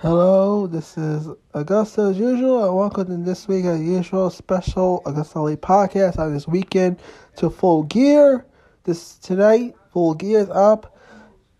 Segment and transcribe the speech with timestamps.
[0.00, 5.40] Hello, this is Augusta as usual, and welcome to this week as usual special Augusta
[5.40, 7.00] Lee podcast on this weekend
[7.34, 8.46] to Full Gear.
[8.84, 10.96] This tonight, Full Gear is up.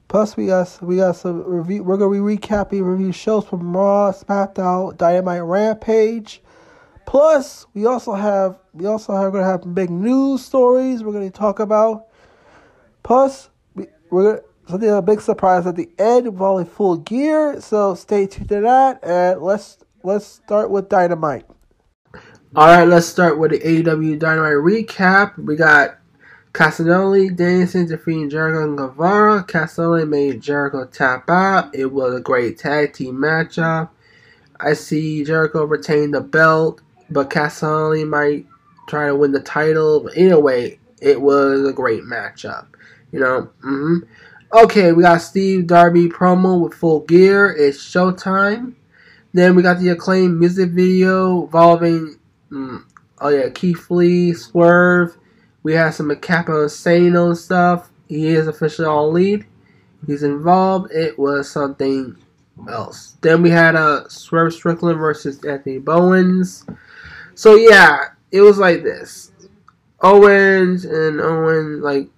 [0.07, 1.83] Plus, we got we got some review.
[1.83, 6.41] We're gonna be recapping review shows from Raw, SmackDown, Dynamite, Rampage.
[7.07, 11.59] Plus, we also have we also have gonna have big news stories we're gonna talk
[11.59, 12.07] about.
[13.03, 17.61] Plus, we, we're something a big surprise at the end volley full gear.
[17.61, 21.47] So stay tuned to that, and let's let's start with Dynamite.
[22.55, 25.37] All right, let's start with the AEW Dynamite recap.
[25.39, 25.99] We got
[26.53, 29.45] Castagnoli, Danielson defeating Jericho and Guevara.
[29.45, 31.75] Castagnoli made Jericho tap out.
[31.75, 33.91] It was a great tag team matchup.
[34.61, 36.81] I see Jericho retain the belt,
[37.11, 38.47] but Castagnoli might
[38.89, 40.01] try to win the title.
[40.01, 42.67] But anyway, it was a great matchup.
[43.13, 43.99] You know, mm-hmm.
[44.51, 47.55] Okay, we got Steve Darby promo with full gear.
[47.55, 48.73] It's showtime.
[49.35, 52.19] Then we got the acclaimed music video involving,
[52.51, 52.83] mm,
[53.21, 55.19] oh yeah, Keith Lee, Swerve.
[55.65, 57.91] We have some Capo Sano stuff.
[58.09, 59.45] He is officially on lead.
[60.07, 60.93] He's involved.
[60.93, 62.17] It was something
[62.71, 63.19] else.
[63.21, 66.65] Then we had a uh, Swerve Strickland versus Anthony Bowens.
[67.35, 69.31] So yeah, it was like this.
[70.01, 72.09] Owens and Owen like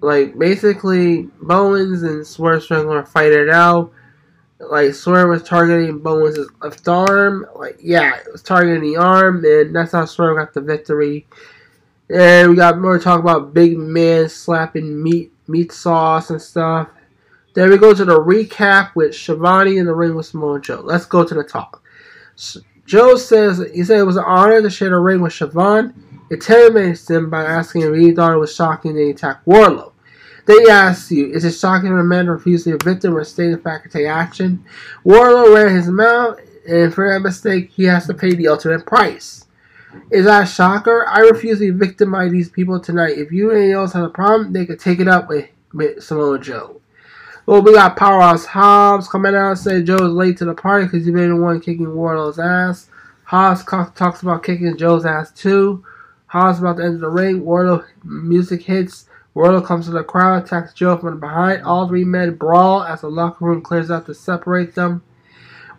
[0.00, 3.92] like basically Bowens and Swerve Strickland were fighting it out.
[4.60, 7.46] Like Swerve was targeting Bowens' left arm.
[7.54, 11.26] Like yeah, it was targeting the arm, and that's how Swerve got the victory.
[12.10, 16.88] And we got more talk about big man slapping meat meat sauce and stuff.
[17.54, 20.80] Then we go to the recap with Schiavone in the ring with Samoa Joe.
[20.84, 21.82] Let's go to the top.
[22.86, 25.92] Joe says he said it was an honor to share the ring with Schiavone.
[26.30, 29.92] It intimidates him by asking if he thought it was shocking he attacked Wardlow.
[30.46, 33.50] Then he asks you, is it shocking when a man be a victim or state
[33.50, 34.64] the fact to take action?
[35.04, 39.46] Wardlow ran his mouth, and for that mistake, he has to pay the ultimate price.
[40.10, 41.06] Is that a shocker?
[41.08, 43.18] I refuse to be victim by these people tonight.
[43.18, 45.48] If you and anyone else have a problem, they could take it up with,
[46.02, 46.80] Samoa Joe.
[47.44, 50.84] Well, we got Powerhouse Hobbs coming out and saying Joe is late to the party
[50.84, 52.88] because he's been the one kicking Wardlow's ass.
[53.24, 55.84] Hobbs talks about kicking Joe's ass too.
[56.28, 57.42] Hobbs about to enter the ring.
[57.42, 59.06] Wardlow music hits.
[59.34, 61.62] Wardlow comes to the crowd, attacks Joe from behind.
[61.62, 65.02] All three men brawl as the locker room clears out to separate them.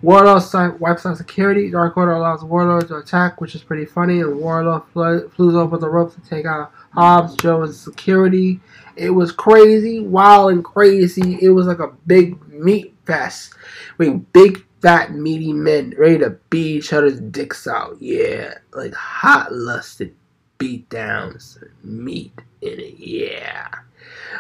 [0.02, 1.70] Wardlow wipes out security.
[1.70, 4.22] Dark Order allows Wardlow to attack, which is pretty funny.
[4.22, 8.62] And Wardlow fl- flew over the ropes to take out Hobbs, Joe, and security.
[8.96, 11.38] It was crazy, wild, and crazy.
[11.42, 13.54] It was like a big meat fest.
[13.98, 17.98] Mean, big fat meaty men ready to beat each other's dicks out.
[18.02, 20.16] Yeah, like hot lusted
[20.60, 22.96] beatdowns, meat in it.
[23.00, 23.70] Yeah.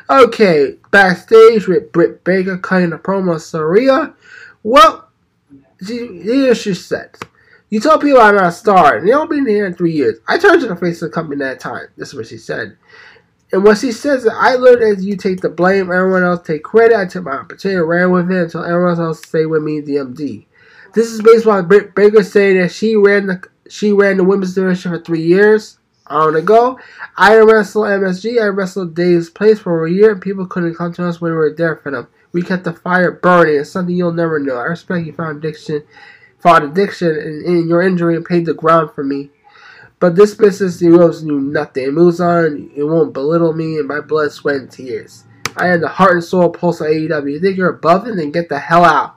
[0.09, 4.13] Okay, backstage with Britt Baker cutting a promo Saraya.
[4.62, 5.09] Well,
[5.85, 7.16] she, here she said,
[7.69, 10.19] You told people I'm not a star, and they all been here in three years.
[10.28, 11.88] I turned to the face of the company that time.
[11.96, 12.78] This is what she said.
[13.51, 16.63] And what she says is, I learned as you take the blame, everyone else take
[16.63, 16.97] credit.
[16.97, 20.46] I took my opportunity, ran with it until everyone else stay with me, DMD.
[20.94, 24.56] This is based on Britt Baker saying that she ran the she ran the women's
[24.56, 25.79] division for three years
[26.09, 26.80] on ago.
[27.18, 28.42] I wrestled MSG.
[28.42, 31.38] I wrestled Daily's Place for a year, and people couldn't come to us when we
[31.38, 32.08] were there for them.
[32.31, 33.59] We kept the fire burning.
[33.59, 34.58] It's something you'll never know.
[34.58, 35.84] I respect you found addiction,
[36.40, 39.31] fought addiction and, in your injury and paid the ground for me.
[40.00, 41.84] But this business heroes knew nothing.
[41.84, 42.72] It moves on.
[42.75, 45.25] It won't belittle me and my blood, sweat, and tears.
[45.58, 47.31] I am the heart and soul pulse of AEW.
[47.31, 48.16] You think you're above it?
[48.16, 49.16] Then get the hell out.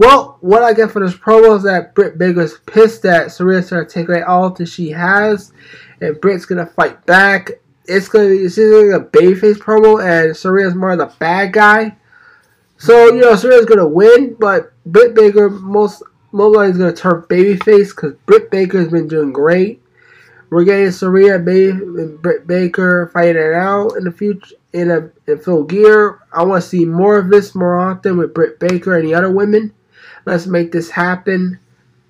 [0.00, 3.84] Well, what I get for this promo is that Britt Baker's pissed that trying to
[3.86, 5.52] take away all that she has,
[6.00, 7.50] and Britt's gonna fight back.
[7.86, 11.96] It's gonna be it's like a babyface promo, and Saraya's more the bad guy.
[12.78, 16.02] So you know Saraya's gonna win, but Britt Baker most
[16.32, 19.82] most likely is gonna turn babyface because Britt Baker has been doing great.
[20.50, 25.38] We're getting Saraya and Britt Baker fighting it out in the future in a in
[25.38, 26.18] full gear.
[26.32, 29.30] I want to see more of this more often with Britt Baker and the other
[29.30, 29.72] women.
[30.26, 31.60] Let's make this happen.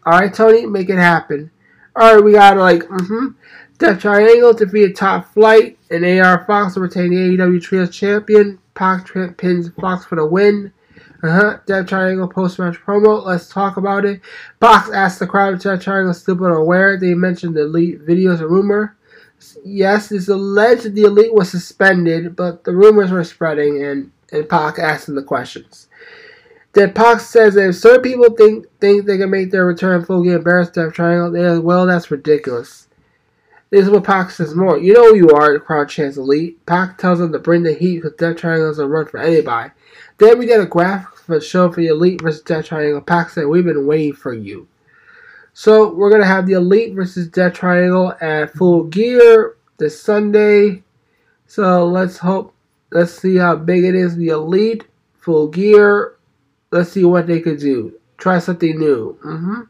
[0.07, 1.51] All right, Tony, make it happen.
[1.95, 3.29] All right, we got like mm-hmm.
[3.81, 8.59] Death Triangle be top flight, and AR Fox to retain the AEW Trios champion.
[8.75, 10.71] Pac pins Fox for the win.
[11.23, 11.59] Uh huh.
[11.65, 13.25] Death Triangle post match promo.
[13.25, 14.21] Let's talk about it.
[14.61, 17.01] Fox asked the crowd if Death Triangle is still aware.
[17.01, 18.99] They mentioned the elite videos a rumor.
[19.65, 24.79] Yes, it's alleged the elite was suspended, but the rumors were spreading, and and Pac
[24.79, 25.89] asking the questions.
[26.75, 30.29] Then Pac says that if certain people think think they can make their return full
[30.29, 32.89] embarrassed Death Triangle, they well, that's ridiculous.
[33.71, 34.79] This is what Pac says more.
[34.79, 36.65] You know who you are, the crowd chants elite.
[36.67, 39.71] Pac tells them to bring the heat because Death Triangle doesn't run for anybody.
[40.19, 43.01] Then we get a graphic for the show for the Elite versus Death Triangle.
[43.01, 44.67] Pac said, We've been waiting for you.
[45.53, 50.83] So we're gonna have the Elite versus Death Triangle at Full Gear this Sunday.
[51.47, 52.55] So let's hope
[52.91, 54.17] let's see how big it is.
[54.17, 54.85] The Elite,
[55.21, 56.17] Full Gear.
[56.73, 57.95] Let's see what they could do.
[58.19, 59.19] Try something new.
[59.25, 59.61] Mm-hmm.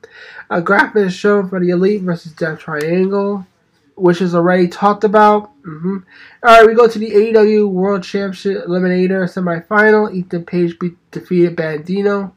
[0.51, 3.47] A graphic is shown for the Elite versus Death Triangle
[3.95, 5.51] which is already talked about.
[5.63, 5.99] Mm-hmm.
[6.45, 10.15] All right, we go to the AEW World Championship Eliminator semifinal.
[10.15, 12.33] Ethan Page beat, defeated Bandito.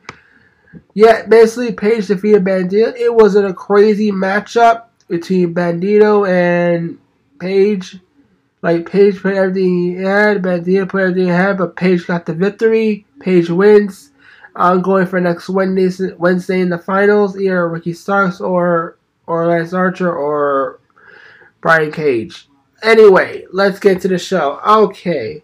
[0.93, 2.95] Yeah, basically Page defeated Bandito.
[2.95, 6.99] It wasn't a crazy matchup between Bandito and
[7.39, 7.99] Page.
[8.61, 12.33] Like Page put everything he had, Bandito put everything he had, but Page got the
[12.33, 13.05] victory.
[13.19, 14.11] Page wins.
[14.55, 19.73] I'm going for next Wednesday, Wednesday in the finals, either Ricky Starks or or Lance
[19.73, 20.72] Archer or
[21.63, 22.49] Brian Cage.
[22.83, 24.59] Anyway, let's get to the show.
[24.67, 25.41] Okay.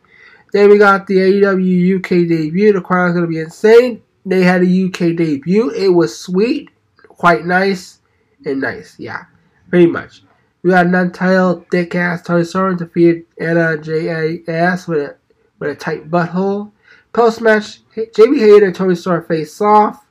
[0.52, 2.74] Then we got the AEW UK debut.
[2.74, 4.04] The crowd's gonna be insane.
[4.26, 5.70] They had a UK debut.
[5.72, 6.72] It was sweet,
[7.08, 8.00] quite nice,
[8.46, 8.96] and nice.
[9.00, 9.24] Yeah,
[9.70, 10.24] pretty much.
[10.62, 15.16] We got non-title dick ass Toni Storm defeated Anna JAS with a
[15.60, 16.72] with a tight butthole.
[17.14, 17.80] Post match,
[18.14, 20.06] Jamie Hayter and Toni Storm face off.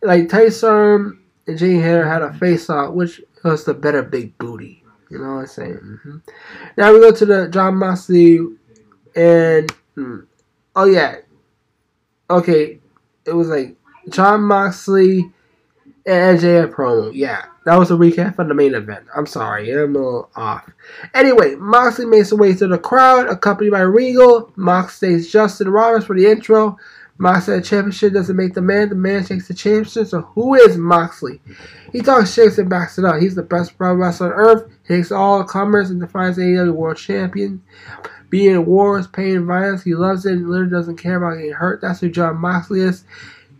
[0.00, 4.38] Like Toni Storm and Jamie Hayter had a face off, which was the better big
[4.38, 4.83] booty.
[5.14, 5.74] You know what I'm saying?
[5.74, 6.16] Mm-hmm.
[6.76, 8.38] Now we go to the Jon Moxley
[9.14, 10.26] and mm,
[10.74, 11.18] oh yeah,
[12.28, 12.80] okay,
[13.24, 13.76] it was like
[14.08, 15.30] Jon Moxley
[16.04, 17.12] and MJF promo.
[17.14, 19.06] Yeah, that was a recap of the main event.
[19.16, 20.68] I'm sorry, I'm a little off.
[21.14, 24.52] Anyway, Moxley makes his way to the crowd, accompanied by Regal.
[24.56, 26.76] Mox stays Justin Roberts for the intro.
[27.16, 30.08] Moxley said championship doesn't make the man, the man takes the championship.
[30.08, 31.40] So who is Moxley?
[31.92, 33.20] He talks shit and backs it up.
[33.20, 34.72] He's the best pro wrestler on earth.
[34.86, 37.62] He takes all comers and defines AEW world champion.
[38.30, 41.52] Being in wars, pain, and violence, he loves it and literally doesn't care about getting
[41.52, 41.80] hurt.
[41.80, 43.04] That's who Jon Moxley is.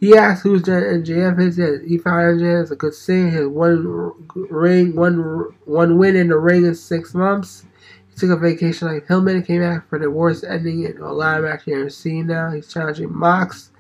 [0.01, 1.89] He asked who's the MJF is.
[1.89, 3.31] He found MJF is a good thing.
[3.31, 7.65] His one ring, one one win in the ring in six months.
[8.15, 11.39] He took a vacation like Hillman, came back for the worst ending in a lot
[11.39, 12.51] of matches you've seen now.
[12.51, 13.73] He's challenging Mox.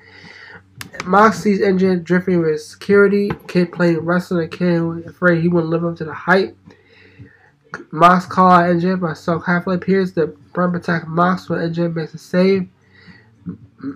[1.04, 3.30] Mox sees engine drifting with security.
[3.46, 4.50] Kid playing wrestling.
[4.50, 6.56] Kid afraid he wouldn't live up to the hype.
[7.92, 12.14] Mox call out engine, but so halfway appears the bump attack Mox when engine makes
[12.14, 12.68] a save.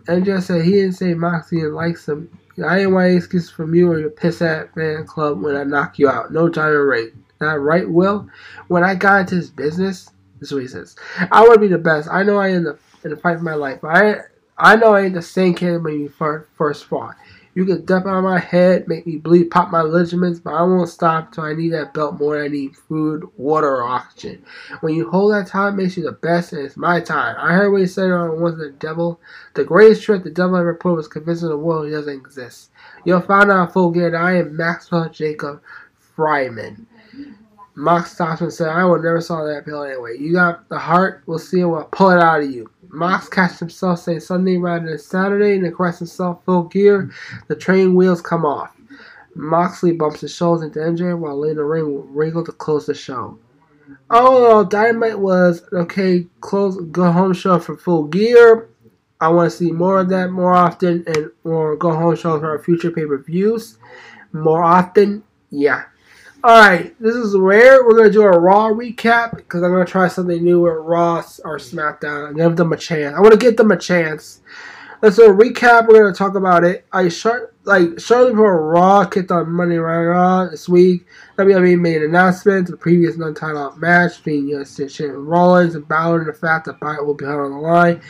[0.09, 2.31] Engine said he didn't say Mox didn't like him.
[2.65, 5.65] I didn't want any excuses from you or your piss at fan club when I
[5.65, 6.33] knock you out.
[6.33, 7.13] No time to rate.
[7.41, 8.29] Not right, Will?
[8.69, 10.97] When I got into this business, this is what he says.
[11.31, 12.09] I want to be the best.
[12.11, 13.85] I know I am the in the fight for my life.
[13.85, 14.17] I
[14.57, 17.17] I know I ain't the same kid when you first fought.
[17.55, 20.89] You can dump on my head, make me bleed, pop my ligaments, but I won't
[20.89, 24.45] stop till I need that belt more than I need food, water, or oxygen.
[24.81, 27.35] When you hold that time, makes you the best, and it's my time.
[27.37, 29.21] I heard what he said on was the devil.
[29.55, 32.71] The greatest trick the devil ever pulled was convincing the world he doesn't exist.
[33.05, 35.61] You'll find out full gear that I am Maxwell Jacob
[36.15, 36.87] Friedman.
[37.79, 40.19] Mox stops and said, I will never saw that pill anyway.
[40.19, 42.69] You got the heart, we'll see and we'll pull it out of you.
[42.89, 47.13] Mox catches himself saying Sunday rather than Saturday and corrects himself full gear.
[47.47, 48.75] The train wheels come off.
[49.37, 53.39] Moxley bumps his shoulders into MJ while laying the ring Regal to close the show.
[54.11, 56.27] Oh, Dynamite was okay.
[56.41, 58.69] Close, go home show for full gear.
[59.21, 62.51] I want to see more of that more often and more go home shows for
[62.51, 63.79] our future pay per views
[64.33, 65.23] more often.
[65.51, 65.85] Yeah,
[66.45, 67.85] Alright, this is rare.
[67.85, 70.75] We're going to do a Raw recap because I'm going to try something new with
[70.75, 73.17] Raw or SmackDown and give them a chance.
[73.17, 74.41] I want to give them a chance.
[75.03, 75.89] Let's do a recap.
[75.89, 76.87] We're going to talk about it.
[76.93, 81.07] I short, like shortly before Raw kicked on Monday Night Raw this week,
[81.39, 86.21] WWE made an announcement to the previous non-title match between US Champion Rollins and Balor
[86.21, 88.01] and the fact that Balor will be held on the line.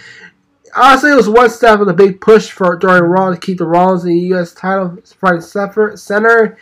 [0.77, 3.67] Honestly, it was one step of the big push for during Raw to keep the
[3.67, 4.53] Rollins in the U.S.
[4.53, 6.59] title front center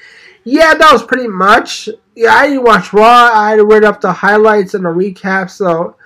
[0.47, 1.89] yeah, that was pretty much.
[2.15, 3.31] Yeah, I didn't watch Raw.
[3.33, 5.51] I read up the highlights and the recap.
[5.51, 5.97] So,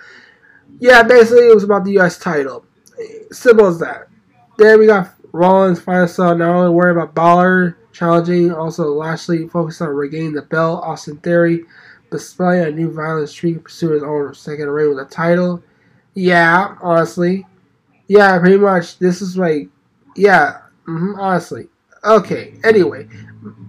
[0.79, 2.19] yeah, basically it was about the U.S.
[2.19, 2.65] title.
[3.31, 4.09] Simple as that.
[4.57, 6.39] Then we got Rollins final song.
[6.39, 10.85] Not only worried about Balor challenging, also Lashley focused on regaining the belt.
[10.85, 11.65] Austin Theory
[12.11, 15.63] displaying a new violent streak, pursuing his own second reign with the title.
[16.15, 17.47] Yeah, honestly.
[18.09, 18.99] Yeah, pretty much.
[18.99, 19.69] This is like,
[20.17, 21.69] yeah, mm-hmm, honestly.
[22.03, 23.07] Okay, anyway,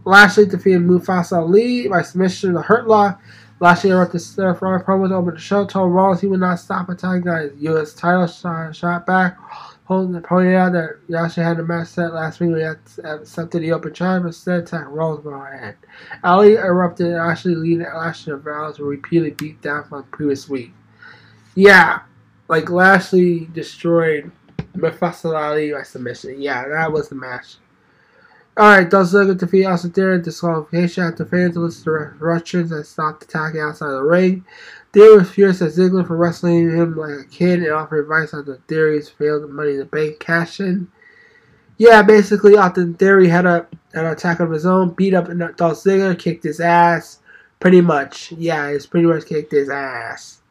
[0.05, 3.21] Lashley defeated Mustafa Ali by submission to the Hurt Lock.
[3.59, 6.89] Lashley wrote the Star Fire promos over the show, told Rollins he would not stop
[6.89, 7.93] attacking his U.S.
[7.93, 9.37] title shot, shot back.
[9.85, 12.65] Holding the pointed out that Lashley had a match set last week when he
[13.03, 15.75] accepted the open challenge, but instead attacked Rollins behind.
[16.23, 20.49] Ali erupted and Lashley leading Lashley and Rollins were repeatedly beat down from the previous
[20.49, 20.73] week.
[21.55, 21.99] Yeah,
[22.47, 24.31] like Lashley destroyed
[24.73, 26.41] Mustafa Ali by submission.
[26.41, 27.57] Yeah, that was the match.
[28.61, 33.59] Alright, Dolph Ziggler defeat Austin Theory disqualification after fans listen to Russians and stopped attacking
[33.59, 34.45] outside the ring.
[34.93, 38.45] Theory was furious at Ziggler for wrestling him like a kid and offered advice on
[38.45, 40.87] the Theory's failed Money the Bank cash in.
[41.79, 43.65] Yeah, basically, Austin Theory had a
[43.95, 45.25] an attack of his own, beat up
[45.57, 47.17] Dolph Ziggler, kicked his ass.
[47.59, 48.31] Pretty much.
[48.33, 50.43] Yeah, he's pretty much kicked his ass.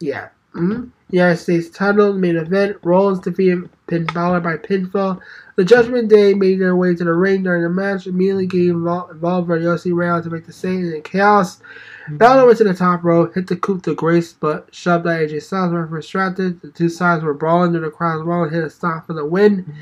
[0.00, 0.30] Yeah.
[0.52, 0.88] Mm-hmm.
[1.12, 2.78] United States title main event.
[2.82, 5.20] Rollins defeated Finn Balor by pinfall.
[5.56, 9.12] The Judgment Day made their way to the ring during the match, immediately getting involved,
[9.12, 11.58] involved by Yossi Rail to make the save in chaos.
[11.58, 12.16] Mm-hmm.
[12.16, 15.42] Balor went to the top rope, hit the coup de grace, but shoved out AJ
[15.42, 16.62] Styles, were distracted.
[16.62, 18.24] The two sides were brawling through the crowd.
[18.24, 19.64] Rollins hit a stop for the win.
[19.64, 19.72] Mm-hmm.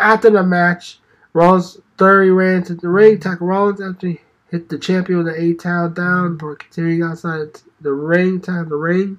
[0.00, 1.00] After the match,
[1.34, 5.34] Rollins Theory ran to the ring, tackled Rollins after he hit the champion with an
[5.36, 9.18] eight towel down before continuing outside the ring, time the ring.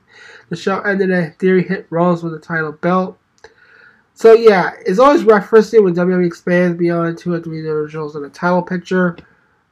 [0.49, 3.17] The show ended at Theory hit Rollins with the title belt.
[4.13, 8.29] So yeah, it's always referencing when WWE expands beyond two or three individuals in a
[8.29, 9.15] title picture.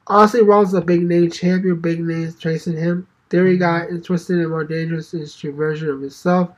[0.06, 3.06] Honestly, Rollins is a big name champion, big names chasing him.
[3.30, 3.60] Theory mm-hmm.
[3.60, 6.50] got interested in more dangerous industry version of himself.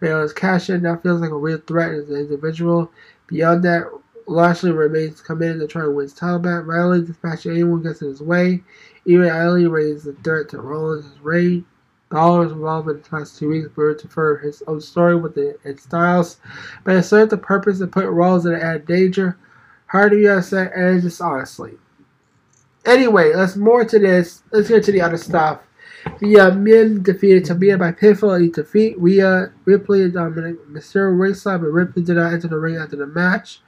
[0.00, 2.90] Realized cash in now feels like a real threat as an individual.
[3.28, 3.90] Beyond that,
[4.26, 6.66] Lashley remains committed to trying to win his title back.
[6.66, 8.62] Riley dispatching anyone gets in his way.
[9.06, 11.64] Even Ali raises the threat to Rollins' reign.
[12.10, 15.78] Was involved in the past two weeks, to further his own story with the and
[15.78, 16.38] Styles,
[16.82, 19.36] but it served the purpose of putting Rollins in added danger.
[19.88, 21.74] Hard to be and just honestly.
[22.86, 24.42] Anyway, let's more to this.
[24.52, 25.60] Let's get to the other stuff.
[26.20, 28.98] The uh, men defeated Tamina by pinfall in defeat.
[28.98, 33.06] Rhea Ripley and Dominik Mysterio ringside, but Ripley did not enter the ring after the
[33.06, 33.60] match.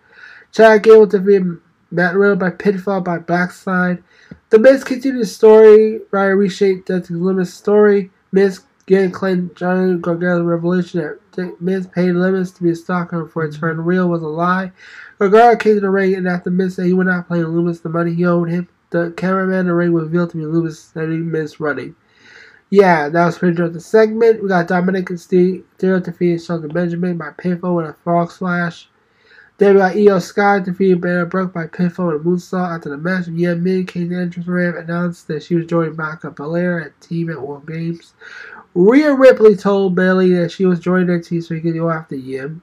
[0.52, 1.58] Chad Gable defeated
[1.90, 4.02] Matt Riddle by pinfall by backside.
[4.48, 6.00] The Miz continued story.
[6.10, 8.10] Ryan reshaped the Lumis story.
[8.32, 13.44] Miz again claimed Johnny Gargano's revelation that Miz paid Lumis to be a stalker for
[13.44, 14.72] it turned real was a lie.
[15.18, 17.88] Gargano came to the ring and after Miz said he would not play Lumis the
[17.88, 21.60] money he owed him, the cameraman in the ring revealed to be Lumis sending Miz
[21.60, 21.94] running.
[22.70, 24.42] Yeah, that was pretty much the segment.
[24.42, 28.88] We got Dominik and Steve defeated Shelton Benjamin by pinfall with a frog splash.
[29.60, 33.26] We got Sky defeated Baron Brooke by pinfall and moonsault after the match.
[33.26, 37.40] Yeon Min to entrance ramp announced that she was joining Bianca Belair and Team at
[37.40, 38.14] War Games.
[38.74, 42.16] Rhea Ripley told Bayley that she was joining their team so he could go after
[42.16, 42.62] Yim.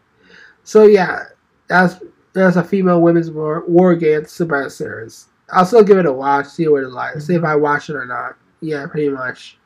[0.64, 1.26] So yeah,
[1.68, 2.00] that's
[2.34, 5.28] that's a female women's war, war games Survivor Series.
[5.52, 7.96] I'll still give it a watch, see what it like, see if I watch it
[7.96, 8.38] or not.
[8.62, 9.60] Yeah, pretty much.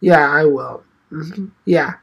[0.00, 0.84] Yeah, I will.
[1.10, 1.46] Mm-hmm.
[1.66, 1.94] Yeah.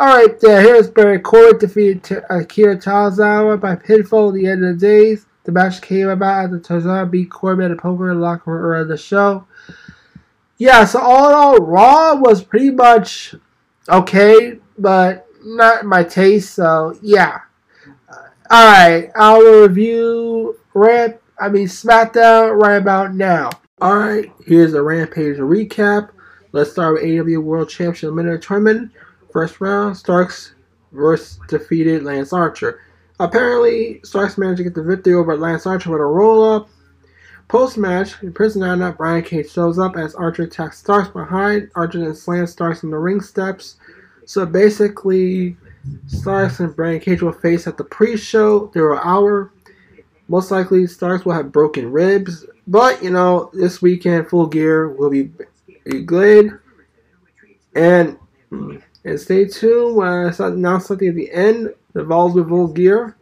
[0.00, 4.86] Alright, uh, here's Baron Corbin defeated Akira Tozawa by pinfall at the end of the
[4.86, 5.26] days.
[5.44, 8.96] The match came about after Tozawa beat Corbin at a poker locker room around the
[8.96, 9.46] show.
[10.56, 13.34] Yeah, so all in all, Raw was pretty much
[13.90, 17.40] okay, but not my taste, so yeah.
[18.10, 23.50] Uh, Alright, I'll review Ramp, I mean SmackDown right about now.
[23.82, 26.08] Alright, here's the Rampage recap.
[26.52, 28.92] Let's start with AEW World Championship Eliminator Tournament.
[29.32, 30.54] First round, Starks
[30.92, 32.80] versus defeated Lance Archer.
[33.20, 36.68] Apparently, Starks managed to get the victory over Lance Archer with a roll up.
[37.48, 41.70] Post match, in Prison Anna, Brian Cage shows up as Archer attacks Starks behind.
[41.74, 43.76] Archer then slams Starks on the ring steps.
[44.24, 45.56] So basically,
[46.06, 48.70] Starks and Brian Cage will face at the pre show.
[48.72, 49.52] They're hour.
[50.28, 52.46] Most likely, Starks will have broken ribs.
[52.68, 55.32] But, you know, this weekend, full gear will be,
[55.84, 56.56] be good.
[57.74, 58.16] And
[58.48, 62.68] hmm, and stay tuned when I announce something at the end The involves with full
[62.68, 63.16] gear.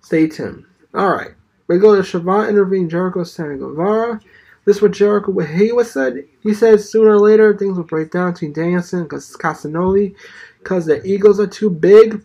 [0.00, 0.64] Stay tuned.
[0.94, 1.32] Alright.
[1.66, 4.20] We go to Schiavone interviewing Jericho Sammy Guevara.
[4.64, 6.24] This is what Jericho what he was said.
[6.42, 10.14] He said sooner or later things will break down between Danielson and Castagnoli
[10.58, 12.24] because their egos are too big.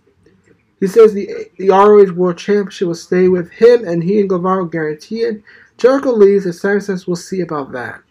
[0.79, 4.67] He says the the ROH World Championship will stay with him and he and Guevara
[4.67, 5.43] guarantee it.
[5.77, 8.01] Jericho leaves and Sammy says we'll see about that.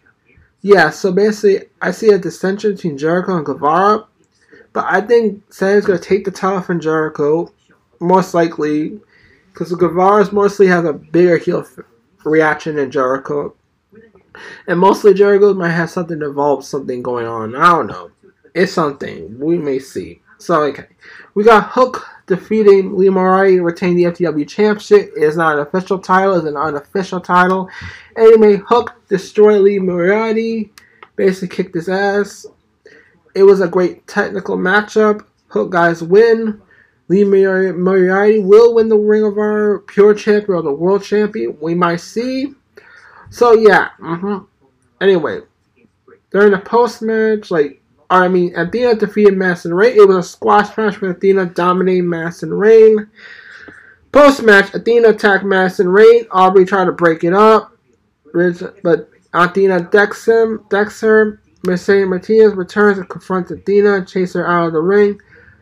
[0.61, 4.07] Yeah, so basically I see a dissension between Jericho and Guevara
[4.75, 7.49] but I think Sam's going to take the title from Jericho,
[8.01, 8.99] most likely,
[9.53, 11.65] because Guevara mostly has a bigger heel
[12.25, 13.55] reaction than Jericho.
[14.67, 17.55] And mostly Jericho might have something involved, something going on.
[17.55, 18.11] I don't know.
[18.53, 19.39] It's something.
[19.39, 20.19] We may see.
[20.39, 20.87] So, okay.
[21.35, 25.13] We got Hook defeating Lee Moriarty, retaining the FTW Championship.
[25.15, 27.69] It is not an official title, it's an unofficial title.
[28.17, 30.73] Anyway, Hook destroyed Lee Moriarty,
[31.15, 32.45] basically kicked his ass.
[33.35, 35.25] It was a great technical matchup.
[35.49, 36.61] Hook guys win.
[37.07, 41.55] Lee Moriarty will win the Ring of Honor Pure Champion or the World Champion.
[41.61, 42.53] We might see.
[43.29, 43.89] So yeah.
[43.99, 44.45] Mm-hmm.
[45.01, 45.41] Anyway,
[46.31, 49.97] during the post match, like I mean, Athena defeated Madison Rayne.
[49.97, 53.09] It was a squash match with Athena dominating Madison Rayne.
[54.11, 56.25] Post match, Athena attacked Madison Rayne.
[56.31, 57.75] Aubrey tried to break it up,
[58.33, 61.41] but Athena decks him, decks her.
[61.65, 65.19] Mercedes Martinez returns and confronts Athena, and chases her out of the ring.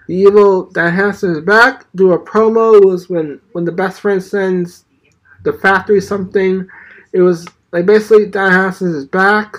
[0.07, 1.85] The evil Danhausen is back.
[1.95, 4.85] Do a promo it was when when the best friend sends
[5.43, 6.67] the factory something.
[7.13, 9.55] It was like basically Danhausen is back.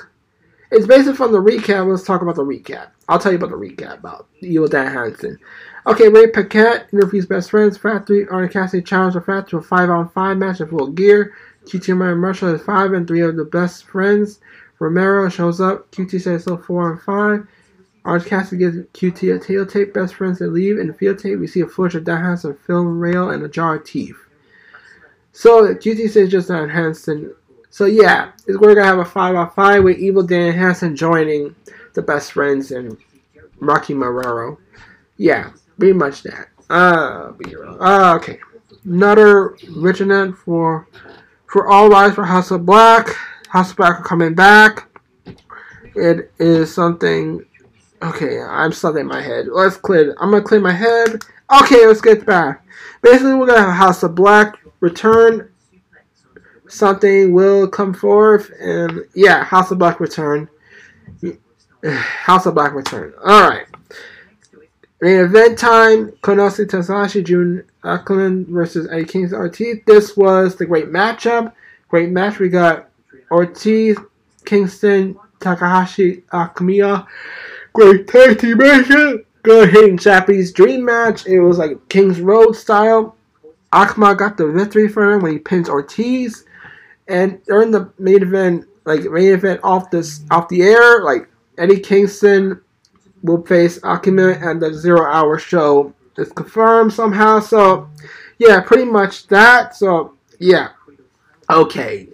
[0.70, 1.88] It's basically from the recap.
[1.88, 2.88] Let's talk about the recap.
[3.08, 5.38] I'll tell you about the recap about evil Danhausen.
[5.86, 7.76] Okay, Ray Paquette interviews best friends.
[7.76, 11.34] Factory Arnie Cassidy challenged the Factory to a five on five match of full gear.
[11.66, 14.40] QT and Marshall is five and three of the best friends.
[14.78, 15.90] Romero shows up.
[15.92, 17.46] QT says so four and five.
[18.04, 19.94] Orange Cassidy gives QT a tail tape.
[19.94, 20.78] Best friends they leave.
[20.78, 23.48] In the field tape, we see a footage of Dan a film rail, and a
[23.48, 24.18] jar of teeth.
[25.32, 27.34] So QT says just Danhausen.
[27.70, 31.56] So yeah, we're gonna have a five on five with Evil Danhausen joining
[31.94, 32.96] the best friends and
[33.58, 34.58] Rocky Romero.
[35.16, 36.48] Yeah, pretty much that.
[36.70, 37.32] Uh,
[37.80, 38.38] uh okay.
[38.84, 40.88] Another Richard for
[41.46, 43.08] for All Rise for House of Black.
[43.54, 44.88] House of Black coming back.
[45.94, 47.46] It is something.
[48.02, 49.46] Okay, I'm stuck in my head.
[49.46, 50.12] Let's clear.
[50.18, 51.22] I'm gonna clear my head.
[51.62, 52.66] Okay, let's get back.
[53.00, 55.52] Basically, we're gonna have House of Black return.
[56.66, 60.48] Something will come forth, and yeah, House of Black return.
[61.84, 63.14] House of Black return.
[63.24, 63.66] All right.
[65.00, 69.78] Main event time: Konosuke Takeshita, Jun Akland versus Eddie Kingston Ortiz.
[69.86, 71.52] This was the great matchup.
[71.88, 72.40] Great match.
[72.40, 72.90] We got
[73.34, 73.98] Ortiz,
[74.44, 77.06] Kingston, Takahashi, Akiyama.
[77.72, 78.88] Great tag team match.
[79.42, 81.26] Good hitting Japanese dream match.
[81.26, 83.16] It was like King's Road style.
[83.72, 86.44] Akiyama got the victory for him when he pins Ortiz.
[87.08, 91.80] And during the main event, like main event off this off the air, like Eddie
[91.80, 92.60] Kingston
[93.24, 95.92] will face Akiyama at the zero hour show.
[96.16, 97.40] It's confirmed somehow.
[97.40, 97.90] So,
[98.38, 99.74] yeah, pretty much that.
[99.74, 100.68] So, yeah.
[101.50, 102.08] Okay.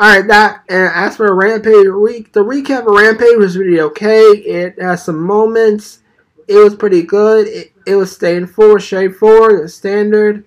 [0.00, 4.22] Alright, that, and as for Rampage, week, the recap of Rampage was really okay.
[4.22, 6.02] It has some moments.
[6.48, 7.46] It was pretty good.
[7.46, 10.46] It, it was staying forward, straightforward, and standard.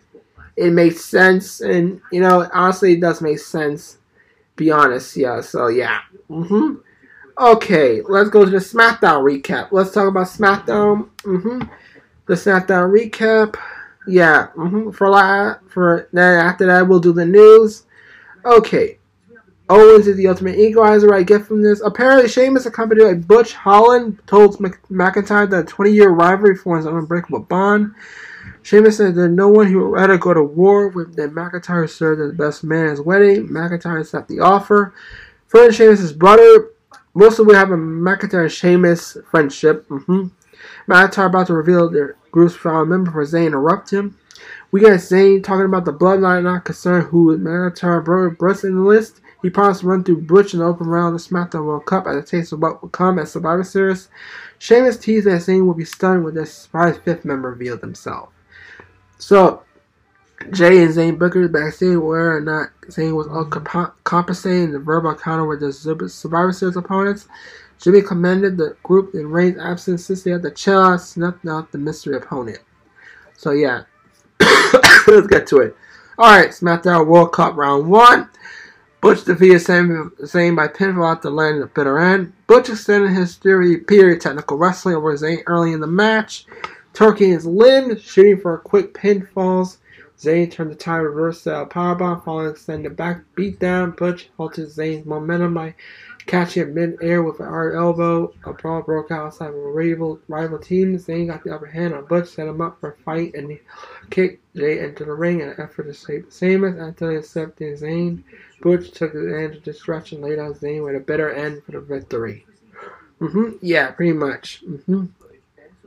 [0.56, 4.00] It makes sense, and, you know, honestly, it does make sense.
[4.56, 5.42] Be honest, yeah.
[5.42, 6.00] So, yeah.
[6.32, 6.78] Mm-hmm.
[7.38, 9.68] Okay, let's go to the SmackDown recap.
[9.72, 11.10] Let's talk about SmackDown.
[11.22, 11.62] Mm-hmm.
[12.26, 13.56] The SmackDown recap.
[14.08, 14.48] Yeah.
[14.56, 14.92] Mm-hmm.
[14.92, 17.86] For that, for then after that, we'll do the news.
[18.46, 18.98] Okay.
[19.70, 21.14] Owens is the ultimate equalizer.
[21.14, 21.82] I get from this.
[21.82, 27.94] Apparently, Sheamus, accompanied by Butch Holland, told McIntyre that 20-year rivalry forms an unbreakable bond.
[28.62, 32.22] Sheamus said that no one who would rather go to war with than McIntyre served
[32.22, 33.48] as the best man at his wedding.
[33.48, 34.94] McIntyre accepted the offer.
[35.48, 36.70] Further, Sheamus' brother
[37.16, 39.88] Mostly we have a McIntyre Sheamus friendship.
[39.88, 40.28] Mm-hmm.
[40.92, 44.18] McIntyre about to reveal their group's final member for Zayn interrupt him.
[44.72, 48.82] We got Zayn talking about the bloodline not concerned who McIntyre brother Bruce in the
[48.82, 49.22] list.
[49.44, 52.08] He promised to run through Butch in the open round of the SmackDown World Cup
[52.08, 54.08] as a taste of what will come at Survivor Series.
[54.58, 58.30] Sheamus teased that Zayn will be stunned when their surprise fifth member revealed himself.
[59.18, 59.64] So,
[60.52, 63.28] Jey and Zayn Booker backstage or not Zayn was
[64.06, 65.74] compensating the verbal counter with the
[66.10, 67.28] Survivor Series opponents.
[67.80, 71.78] Jimmy commended the group in Reigns' absence since they had the chill snuffed out the
[71.78, 72.60] mystery opponent.
[73.36, 73.84] So yeah,
[74.40, 75.76] let's get to it.
[76.18, 78.30] Alright, SmackDown World Cup Round 1.
[79.04, 82.32] Butch defeated Zayn by pinfall at the land of the bitter end.
[82.48, 86.46] Butch extended his theory period technical wrestling over Zayn early in the match.
[86.94, 89.80] Turkey his limb, shooting for quick pinfalls.
[90.18, 93.98] Zayn turned the tide reverse style powerbomb, following extended back beatdown.
[93.98, 95.76] Butch halted Zayn's momentum by
[96.26, 98.34] catching him mid-air with an hard elbow.
[98.46, 100.98] A brawl broke out outside of a rival, rival team.
[100.98, 103.60] Zayn got the upper hand on Butch, set him up for a fight, and he
[104.12, 108.24] kicked Jey into the ring in an effort to save Sheamus until he accepted Zayn.
[108.64, 112.46] Butch took advantage of distraction, laid out Zayn with a better end for the victory.
[113.20, 113.58] Mm-hmm.
[113.62, 114.64] Yeah, pretty much.
[114.66, 115.08] Mm-hmm.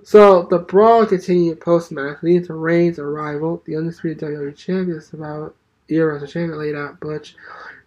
[0.04, 3.62] So the brawl continued post match, leading to Reigns' arrival.
[3.64, 5.56] The undisputed WWE champion about
[5.88, 7.34] Era champion laid out Butch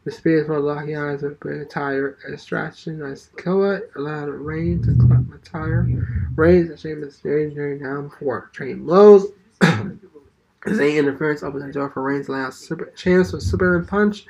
[0.05, 5.27] the spears for locking eyes with a tire distraction as Koa allowed Reigns to clap
[5.27, 5.87] my tire.
[6.35, 9.27] Reigns and Sheamus during down for train blows.
[10.65, 14.25] Zayn interference opens the door for Reigns' last super chance with Superman punch.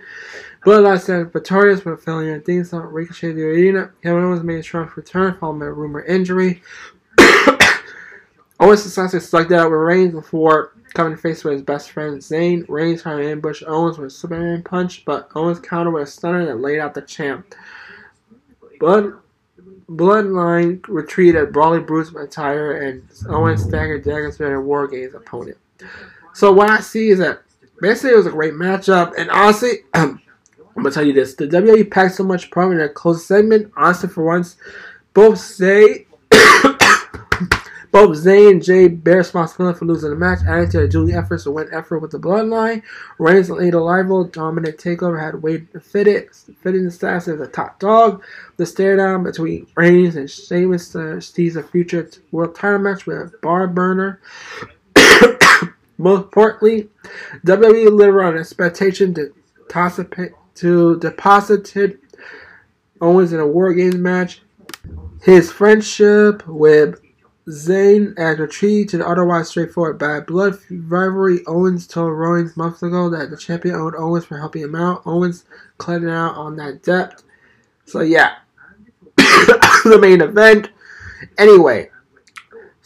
[0.66, 3.92] Bloodline said victorious failing a theme song ricochet the arena.
[4.04, 6.62] Kevin Owens made a strong return following a rumor injury.
[8.60, 12.66] Owens successfully stuck out with Reigns before coming face with his best friend Zayn.
[12.68, 16.46] Reigns tried to ambush Owens with a Superman punch, but Owens countered with a stunner
[16.46, 17.56] that laid out the champ.
[18.80, 19.14] Blood,
[19.90, 25.58] Bloodline retreated, Brawley Bruce McIntyre, and Owens staggered Dragon's War Games opponent.
[26.34, 27.42] So what I see is that
[27.82, 29.14] basically, it was a great matchup.
[29.18, 30.22] And honestly, I'm
[30.76, 33.72] gonna tell you this: the WWE packed so much promo in their close segment.
[33.76, 34.58] Honestly, for once,
[35.14, 36.06] both say
[37.92, 41.52] both Zayn and Jey bear responsibility for losing the match, adding to dueling efforts to
[41.52, 42.84] win effort with the Bloodline.
[43.18, 46.30] Reigns and Lethal Rival Dominant Takeover had Wade fitted,
[46.62, 48.24] fitting the status as a top dog.
[48.58, 53.18] The stare down between Reigns and Sheamus uh, teased a future world title match with
[53.18, 54.22] a bar burner.
[56.00, 56.88] Most importantly,
[57.46, 59.34] WWE delivered on expectation to
[59.68, 60.00] toss
[60.56, 62.00] to deposited
[63.02, 64.42] Owens in a War Games match.
[65.22, 67.02] His friendship with
[67.50, 68.48] Zayn adds a
[68.86, 71.42] to the otherwise straightforward bad blood rivalry.
[71.46, 75.02] Owens told Rollins months ago that the champion owed Owens for helping him out.
[75.06, 75.44] Owens
[75.80, 77.22] clearing out on that debt.
[77.84, 78.36] So yeah,
[79.18, 80.70] the main event.
[81.38, 81.90] Anyway,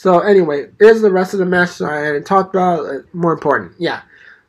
[0.04, 2.86] so anyway, here's the rest of the match I hadn't talked about.
[2.86, 4.02] Uh, more important, yeah.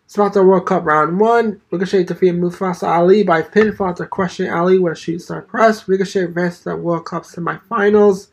[0.05, 1.61] It's about the World Cup Round 1.
[1.71, 5.87] Ricochet defeated Mustafa Ali by pinfall after crushing Ali with a shooting star press.
[5.87, 8.31] Ricochet advanced to the World Cup semifinals.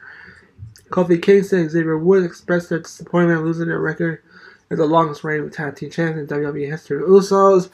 [0.89, 4.23] Kofi Kingston and Xavier Woods expressed their disappointment losing their record
[4.71, 7.03] as the longest reigning tag team champs in WWE history.
[7.03, 7.69] Usos.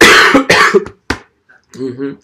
[1.72, 2.14] mm-hmm.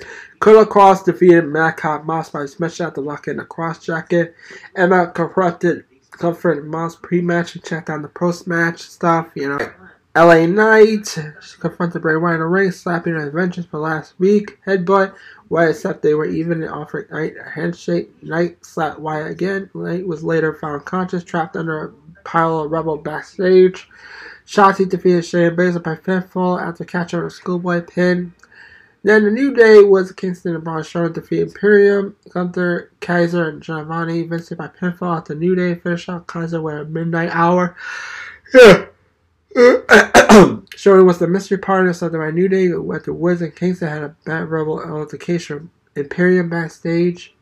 [0.42, 4.34] Killer Kross defeated Madcap Moss by smashing out the lock in the cross jacket.
[4.74, 5.84] Emma corrupted
[6.18, 9.72] comfort Moss pre-match and checked on the post-match stuff, you know.
[10.16, 11.14] LA Knight
[11.60, 14.58] confronted Bray Wyatt in the ring, slapping her vengeance for last week.
[14.66, 15.14] Headbutt.
[15.50, 18.10] Wyatt said they were even and offered Knight a handshake.
[18.22, 19.68] Knight slapped Wyatt again.
[19.74, 21.92] Knight was later found conscious, trapped under a
[22.24, 23.90] pile of rubble backstage.
[24.46, 28.32] Shotzi defeated Shayna Baszler by pinfall after catching a schoolboy pin.
[29.06, 34.24] Then the New Day was Kingston and Braun Strowman defeat Imperium, Gunther, Kaiser, and Giovanni
[34.24, 35.76] Vincent by pinfall at the New Day.
[35.76, 37.76] Finish out Kaiser with a midnight hour.
[40.74, 44.02] Showing was the mystery partner of the New Day with the Woods and Kingston had
[44.02, 47.32] a bad rebel altercation Imperium backstage.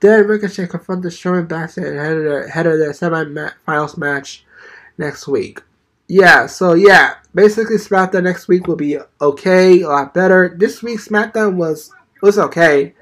[0.00, 4.44] Then Ricochet confronted Strowman backstage ahead of their, ahead of their semi-finals match
[4.98, 5.62] next week.
[6.08, 10.54] Yeah, so yeah, basically SmackDown next week will be okay, a lot better.
[10.56, 11.90] This week's SmackDown was
[12.22, 12.94] was okay,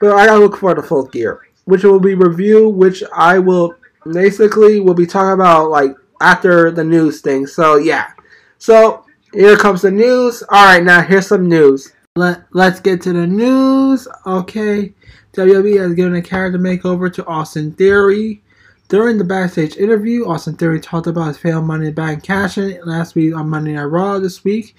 [0.00, 3.74] but I gotta look for the full gear, which will be review, which I will
[4.12, 7.46] basically will be talking about like after the news thing.
[7.46, 8.12] So yeah.
[8.58, 10.42] So here comes the news.
[10.44, 11.92] Alright, now here's some news.
[12.16, 14.08] Let let's get to the news.
[14.26, 14.94] Okay.
[15.32, 18.42] WWE has given a character makeover to Austin Theory.
[18.88, 23.16] During the backstage interview, Austin Theory talked about his failed money back cash in last
[23.16, 24.76] week on Monday Night Raw this week.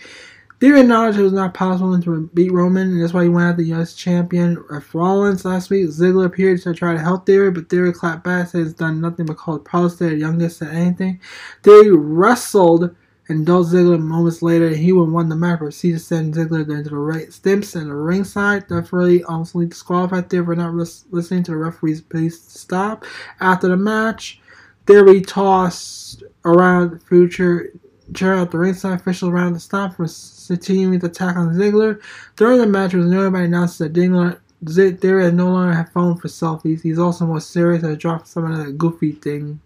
[0.61, 3.63] Theory acknowledged it was not possible to beat Roman, and that's why he went after
[3.63, 3.93] the U.S.
[3.93, 5.87] champion Ref Rollins last week.
[5.89, 9.25] Ziggler appeared to try to help Theory, but Theory clapped back, said he's done nothing
[9.25, 11.19] but call the youngest at anything.
[11.61, 12.95] Theory wrestled
[13.29, 16.89] and Dolph Ziggler moments later, he would win the match, proceeded to send Ziggler into
[16.89, 18.67] the right stimps and the ringside.
[18.67, 23.05] Definitely ultimately disqualified there for not listening to the referee's please stop.
[23.39, 24.39] After the match,
[24.85, 27.73] Theory tossed around future
[28.13, 30.07] chair at the ringside official around the stop for
[30.47, 32.01] continuing the attack on Ziggler.
[32.37, 35.91] During the match, it was noted by announced that Ziggler Theory has no longer have
[35.91, 36.81] phone for selfies.
[36.81, 39.59] He's also more serious and dropped some of the goofy thing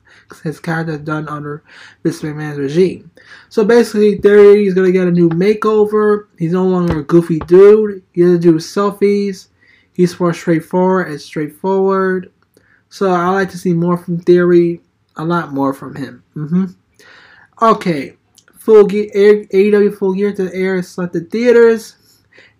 [0.43, 1.63] his character has done under
[2.03, 3.09] Vince McMahon's regime.
[3.49, 6.27] So basically, Theory is gonna get a new makeover.
[6.37, 8.03] He's no longer a goofy dude.
[8.11, 9.47] He doesn't do selfies.
[9.93, 12.31] He's more straightforward and straightforward.
[12.89, 14.81] So I like to see more from Theory.
[15.17, 16.23] A lot more from him.
[16.35, 16.65] Mm-hmm.
[17.61, 18.15] Okay,
[18.57, 21.95] full gear AEW full gear to the air selected theaters.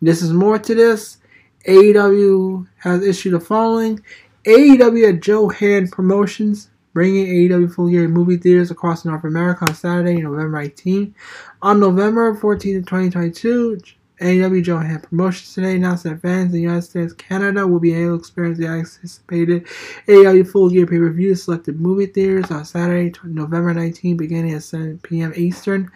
[0.02, 1.18] This is more to this.
[1.66, 4.00] AEW has issued the following.
[4.46, 9.76] AEW at Joe Hand Promotions bringing AEW Full Gear movie theaters across North America on
[9.76, 11.14] Saturday, November 18.
[11.62, 13.80] On November 14, 2022,
[14.22, 17.94] AEW Joe Hand Promotions today announced that fans in the United States Canada will be
[17.94, 19.66] able to experience the anticipated
[20.08, 25.34] AEW Full Gear pay-per-view selected movie theaters on Saturday, November 19, beginning at 7 p.m.
[25.36, 25.90] Eastern.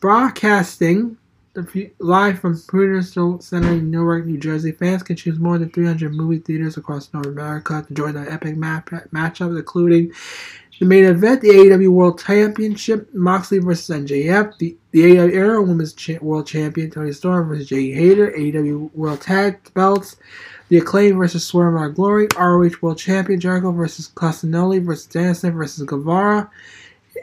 [0.00, 1.16] Broadcasting
[1.98, 4.72] live from Prudential Center in Newark, New Jersey.
[4.72, 8.56] Fans can choose more than 300 movie theaters across North America to join the epic
[8.56, 10.12] map- matchups, including
[10.78, 15.94] the main event, the AEW World Championship, Moxley versus MJF, the, the AEW Era Women's
[16.22, 20.16] World Champion, Toni Storm versus Jay Hayter, AEW World Tag Belts,
[20.68, 25.84] the Acclaim versus Swerve Our Glory, ROH World Champion, Jericho versus Castagnoli versus Danielson versus
[25.84, 26.48] Guevara,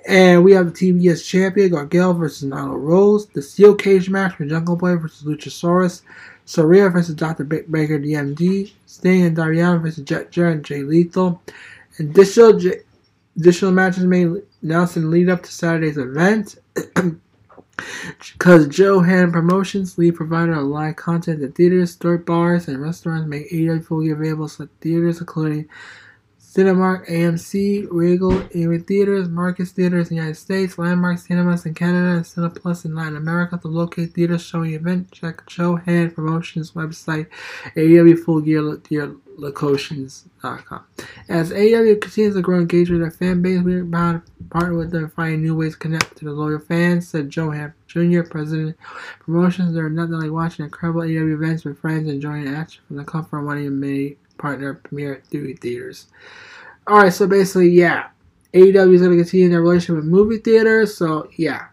[0.08, 3.28] and we have the TBS champion, Gargano versus Nyla Rose.
[3.28, 6.02] The steel cage match for Jungle Boy versus Luchasaurus.
[6.46, 7.44] Saraya versus Dr.
[7.44, 8.72] Baker DMD.
[8.86, 11.42] Sting and Dariana versus Jeff Jarrett and Jay Lethal.
[12.00, 12.58] Additional,
[13.36, 16.56] additional matches may made Nelson lead up to Saturday's event.
[18.34, 23.28] Because Joe Johan Promotions, lead provider of live content at theaters, store bars, and restaurants,
[23.28, 25.70] make AEW fully available to theaters, including
[26.50, 32.16] Cinemark, AMC, Regal, AMC Theaters, Marcus Theaters in the United States, Landmark Cinemas in Canada,
[32.16, 33.60] and Cinépolis in Latin America.
[33.62, 37.28] To locate theaters showing event, check Joe Hand Promotions website,
[37.76, 40.86] AEW Full Gear, Gear locations.com.
[41.30, 44.92] As AEW continues to grow engagement with their fan base, we're about to partner with
[44.92, 48.24] them to find new ways to connect to the loyal fans, said Joe Hand Jr.,
[48.24, 48.78] President
[49.20, 49.76] Promotions.
[49.76, 53.40] Are nothing like watching incredible AEW events with friends and enjoying action from the comfort
[53.40, 56.08] of one of your many partner premiere movie theaters.
[56.90, 58.10] Alright, so basically, yeah.
[58.54, 61.68] AEW is going to continue their relationship with movie theaters, so yeah.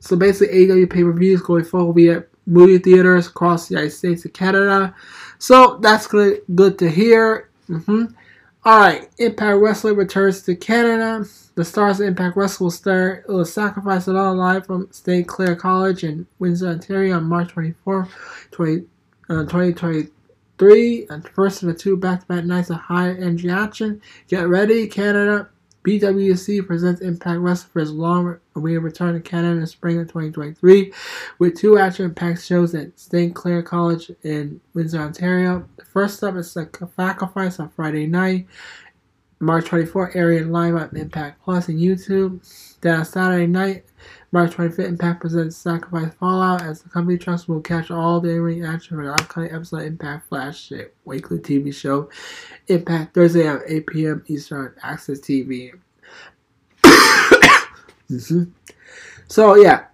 [0.00, 3.74] So basically, AEW pay per views going forward will be at movie theaters across the
[3.74, 4.94] United States and Canada.
[5.38, 7.50] So that's good, good to hear.
[7.68, 8.06] Mm-hmm.
[8.62, 11.24] All right, Impact Wrestling returns to Canada.
[11.54, 15.26] The stars of Impact Wrestling will start will sacrifice it all live from St.
[15.26, 18.08] Clair College in Windsor, Ontario on March 24,
[18.50, 18.84] 20,
[19.30, 20.10] uh, 2023.
[20.60, 24.02] And first of the two back-to-back nights of high energy action.
[24.28, 25.48] Get ready, Canada.
[25.86, 30.92] BWC presents Impact Wrestling for its long-awaited return to Canada in the spring of 2023,
[31.38, 33.34] with two action-packed shows at St.
[33.34, 35.66] Clair College in Windsor, Ontario.
[35.76, 38.46] The first up is Sacrifice on Friday night,
[39.38, 42.76] March 24, airing live on Impact Plus and YouTube.
[42.82, 43.86] Then on Saturday night,
[44.32, 48.64] March 25th, Impact presents Sacrifice Fallout as the company trust will catch all the ring
[48.64, 50.72] action for the upcoming episode of Impact Flash
[51.04, 52.08] weekly TV show.
[52.68, 54.24] Impact Thursday at 8 p.m.
[54.28, 55.72] Eastern on AXS TV.
[58.08, 58.44] mm-hmm.
[59.26, 59.86] So yeah,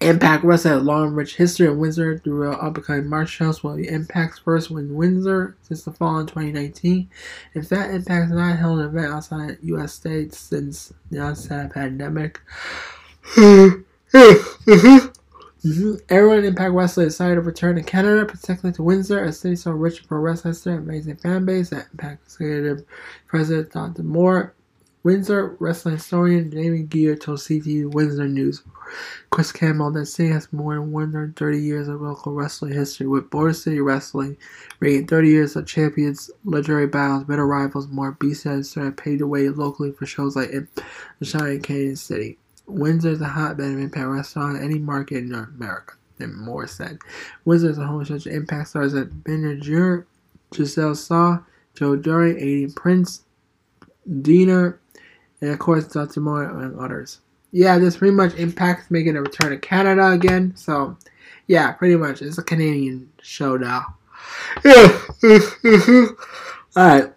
[0.00, 3.86] Impact Wrestling has a long, rich history in Windsor through upcoming March shows will be
[3.86, 7.10] Impact's first win in Windsor since the fall in 2019.
[7.52, 9.92] In fact, Impact has not held an event outside the U.S.
[9.92, 12.40] states since the onset of the pandemic.
[16.08, 19.70] Everyone in Impact Wrestling decided to return to Canada, particularly to Windsor, a city so
[19.72, 21.70] rich for wrestling history and amazing fan base.
[21.70, 22.84] That Impact Executive
[23.26, 24.02] President Dr.
[24.02, 24.54] Moore,
[25.02, 28.62] Windsor wrestling historian Jamie Gear told CTV Windsor News.
[29.30, 33.54] Chris Campbell that city has more than 130 years of local wrestling history, with Border
[33.54, 34.36] City Wrestling
[34.78, 39.48] bringing 30 years of champions, legendary battles, better rivals, more B-sides, and paved the way
[39.48, 40.68] locally for shows like in
[41.18, 42.38] the Shining Canyon City.
[42.72, 46.66] Windsor is a hotbed of Impact Wrestling in any market in North America, and more
[46.66, 46.98] said.
[47.44, 50.00] Windsor is a home such Impact stars as Ben Jr.,
[50.54, 51.38] Giselle Saw,
[51.74, 53.22] Joe Doering, Aiden Prince,
[54.22, 54.74] Dina,
[55.40, 56.20] and of course Dr.
[56.20, 57.20] Moore and others.
[57.52, 60.96] Yeah, this pretty much Impact's making a return to Canada again, so
[61.46, 63.84] yeah, pretty much it's a Canadian show now.
[64.64, 65.00] Yeah.
[66.76, 67.12] Alright.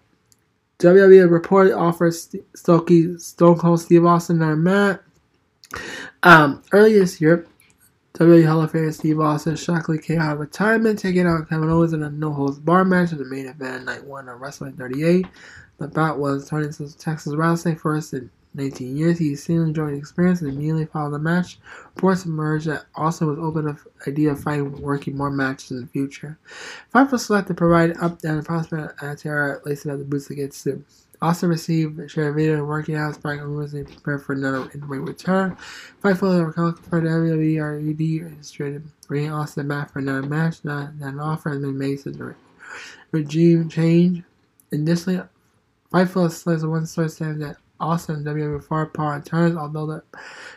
[0.78, 5.03] WWE report offers Stokey, Stone Cold Steve Austin and Matt
[6.22, 7.46] um, earlier this year,
[8.14, 11.92] WWE Hall of Famer Steve Austin shockingly came out of retirement, taking out Kevin Owens
[11.92, 15.26] in a no holds bar match in the main event night one of Wrestling 38.
[15.78, 19.18] The bout was turning into Texas Wrestling first in 19 years.
[19.18, 21.58] He soon enjoyed the experience and immediately followed the match.
[21.96, 25.80] Reports emerged that Austin was open to the idea of fighting working more matches in
[25.80, 26.38] the future.
[26.90, 30.60] Fight was selected to provide up down prospect at Terra, lacing up the boots against
[30.60, 30.84] Sue.
[31.24, 35.56] Also received shared video and working out, sparking rumors they prepare for another in-ring return.
[36.02, 40.62] Fightful are calling for WWE or ED illustrated bringing Austin back for another match.
[40.64, 42.34] Not, not an offer has been made since the
[43.10, 44.22] regime change.
[44.70, 45.22] Additionally,
[45.90, 50.02] Fightful says one source saying that Austin and WWE far apart turns, although the,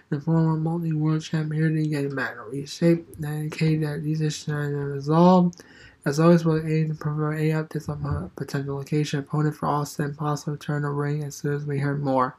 [0.10, 3.08] the former multi-world champion didn't get back in reshape.
[3.18, 5.64] They indicated that these issues are resolved.
[6.08, 10.16] As always, we'll aim to provide any updates on a potential location opponent for Austin,
[10.16, 12.38] possible return to ring as soon as we hear more.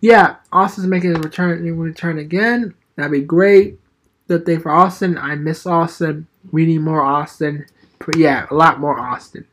[0.00, 2.74] Yeah, Austin's making a return, return again.
[2.96, 3.78] That'd be great.
[4.26, 5.18] Good thing for Austin.
[5.18, 6.26] I miss Austin.
[6.50, 7.66] We need more Austin.
[8.16, 9.46] Yeah, a lot more Austin.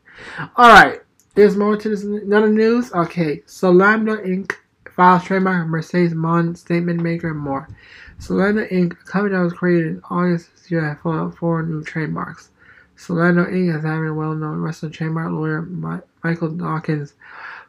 [0.56, 1.00] All right,
[1.36, 2.02] there's more to this.
[2.02, 2.92] Another news.
[2.92, 4.50] Okay, Solana Inc.
[4.90, 7.68] files trademark Mercedes Moné statement maker and more.
[8.18, 8.94] Solana Inc.
[8.94, 12.50] a company that was created in August this year four new trademarks.
[12.96, 13.72] Solano Inc.
[13.72, 15.62] has a well-known wrestling trademark lawyer
[16.22, 17.14] Michael Dockins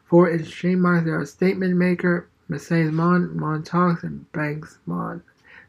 [0.04, 1.04] for its trademarks.
[1.04, 5.20] They are Statement Maker, Mercedes Moné, and Banks Moné.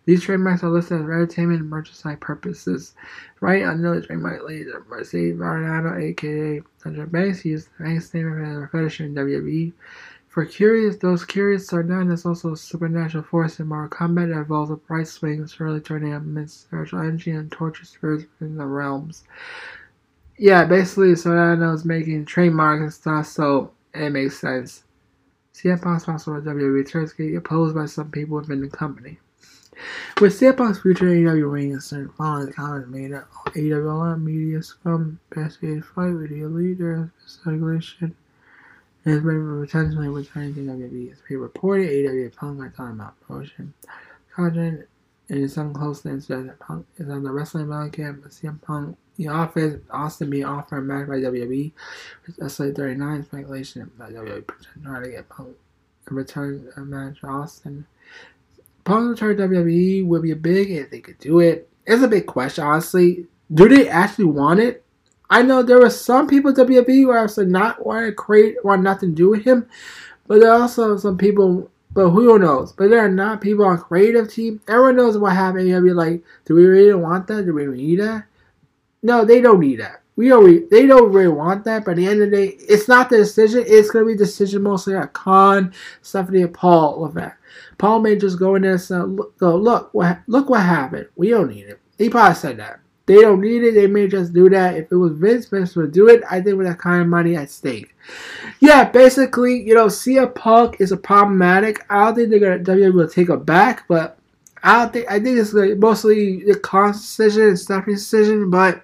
[0.05, 2.93] These trademarks are listed as entertainment and merchandise purposes.
[3.41, 8.67] Right under the trademark leader, Mercedes Varnado, aka Sasha Banks, used Banks statement as a
[8.67, 9.73] fetish in WWE.
[10.37, 14.69] For curious, those curious not is also a supernatural force in Mortal Kombat that involves
[14.69, 19.23] a bright swing, surely turning up immense spiritual energy and torture spirits in the realms.
[20.37, 24.83] Yeah, basically, so that I was making trademarks and stuff, so it makes sense.
[25.55, 29.17] CM Punk's a WWE returns getting opposed by some people within the company.
[30.21, 35.19] With CM Punk's future AEW reign concerned following the comments made at AEW media scrum
[35.31, 38.15] backstage fight with the elite during speculation
[39.07, 39.23] and has
[39.69, 43.73] potentially returning to been reported AEW Punk are talking about promotion
[44.35, 44.85] content
[45.29, 49.79] and some closeness that Punk is on the wrestling camp, but CM Punk the office
[49.89, 51.71] Austin being offered a match by WWE.
[52.37, 54.49] That's like 39 speculation that WWE
[54.83, 55.55] trying to get Punk
[56.09, 57.85] a return a match Austin.
[58.83, 61.69] Punk return to WWE would be a big if they could do it.
[61.85, 63.25] It's a big question, honestly.
[63.53, 64.83] Do they actually want it?
[65.29, 68.81] I know there were some people at WWE who actually not want to create, want
[68.81, 69.67] nothing to do with him,
[70.27, 72.71] but there are also some people, but who knows?
[72.71, 74.61] But there are not people on creative team.
[74.67, 75.67] Everyone knows what happened.
[75.67, 77.45] You'll be like, do we really want that?
[77.45, 78.25] Do we really need that?
[79.03, 80.01] No, they don't need that.
[80.15, 80.69] We don't.
[80.71, 81.85] They don't really want that.
[81.85, 83.63] But at the end of the day, it's not the decision.
[83.67, 87.37] It's gonna be decision mostly at Khan, Stephanie, and Paul Levesque.
[87.77, 91.07] Paul may just go in there and say, look, go, look, what, look what happened.
[91.15, 91.79] We don't need it.
[91.97, 92.79] He probably said that.
[93.07, 93.73] They don't need it.
[93.73, 94.75] They may just do that.
[94.75, 96.23] If it was Vince, Vince would do it.
[96.29, 97.95] I think with that kind of money at stake.
[98.59, 101.85] Yeah, basically, you know, CM Punk is a problematic.
[101.89, 104.19] I don't think they're gonna WWE will take it back, but
[104.61, 108.83] I don't think I think it's like mostly the Khan's decision and Stephanie's decision, but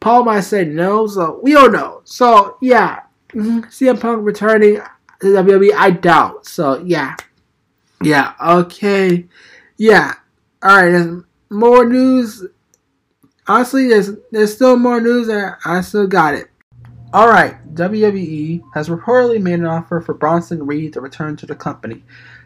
[0.00, 2.00] Paul might say no, so we don't know.
[2.04, 3.60] So yeah, mm-hmm.
[3.60, 4.80] CM Punk returning
[5.20, 6.46] to WWE, I doubt.
[6.46, 7.14] So yeah,
[8.02, 9.26] yeah, okay,
[9.76, 10.14] yeah.
[10.60, 12.44] All right, there's more news.
[13.46, 16.48] Honestly, there's there's still more news, and I still got it.
[17.12, 21.54] All right, WWE has reportedly made an offer for Bronson Reed to return to the
[21.54, 22.02] company.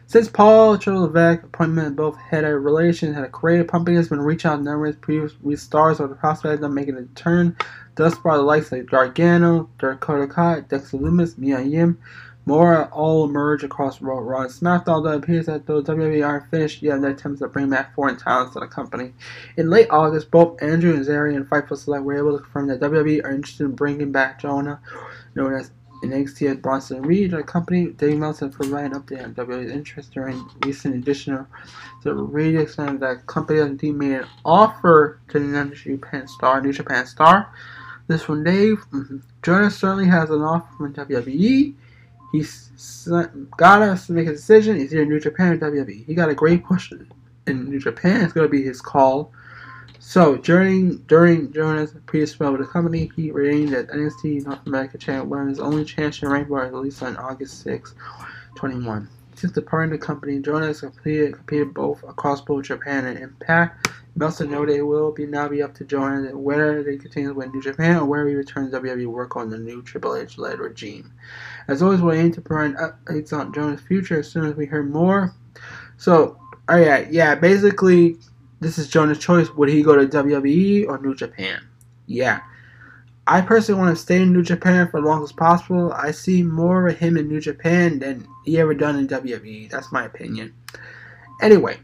[0.09, 4.49] Since Paul Levesque appointment, both had a relation had a creative company has been reaching
[4.49, 7.55] out numerous previous stars of the prospect of them making a return.
[7.95, 11.99] Thus far, the likes of Gargano, Dakota Kai, Dexter Lumis, Mia Yim,
[12.49, 15.03] more all emerge across Raw, Raw and SmackDown.
[15.03, 17.95] Though it appears that though WWE aren't finished yet in their attempts to bring back
[17.95, 19.13] foreign talents to the company.
[19.55, 22.81] In late August, both Andrew and Zari and Fightful Select were able to confirm that
[22.81, 24.81] WWE are interested in bringing back Jonah,
[25.35, 25.71] known as
[26.03, 30.49] NXT at Bronson Reed, the company, Dave Meltzer provided an update on WWE's interest during
[30.65, 31.45] recent edition
[32.03, 36.61] the radio explained that company has indeed made an offer to the New Japan star,
[36.61, 37.53] New Japan star.
[38.07, 38.85] This one, Dave.
[38.91, 39.17] Mm-hmm.
[39.43, 41.75] Jonas certainly has an offer from WWE.
[42.31, 43.07] He's
[43.57, 44.77] got us to make a decision.
[44.77, 46.05] He's either New Japan or WWE.
[46.05, 46.91] He got a great push
[47.47, 48.21] in New Japan.
[48.21, 49.31] It's going to be his call.
[49.99, 55.23] So during during Jonas' previous spell with the company, he reigned as NXT North America
[55.23, 57.93] wearing his only champion rank bar released on August 6,
[58.55, 59.09] 21.
[59.35, 63.89] Since departing the company, Jonas completed competed both across both Japan and Impact.
[64.15, 67.61] Meltzer noted it will be now be up to Jonas whether they continue with New
[67.61, 71.13] Japan or where he returns WWE work on the new Triple H led regime.
[71.69, 74.83] As always, we'll aim to provide updates on Jonas' future as soon as we hear
[74.83, 75.33] more.
[75.97, 78.17] So, alright, yeah, basically
[78.59, 79.49] this is Jonah's choice.
[79.51, 81.61] Would he go to WWE or New Japan?
[82.07, 82.41] Yeah.
[83.27, 85.93] I personally want to stay in New Japan for as long as possible.
[85.93, 89.69] I see more of him in New Japan than he ever done in WWE.
[89.69, 90.53] That's my opinion.
[91.41, 91.77] Anyway,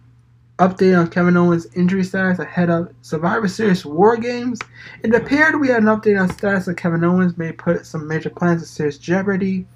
[0.57, 4.59] update on Kevin Owens' injury status ahead of Survivor Series War Games.
[5.03, 8.29] It appeared we had an update on status of Kevin Owens may put some major
[8.29, 9.67] plans in serious jeopardy.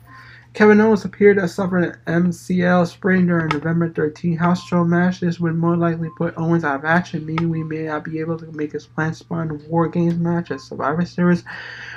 [0.53, 5.19] Kevin Owens appeared to have suffered an MCL sprain during November 13 house show match.
[5.19, 8.37] This would more likely put Owens out of action, meaning we may not be able
[8.39, 11.43] to make his planned spawn War Games match at Survivor Series,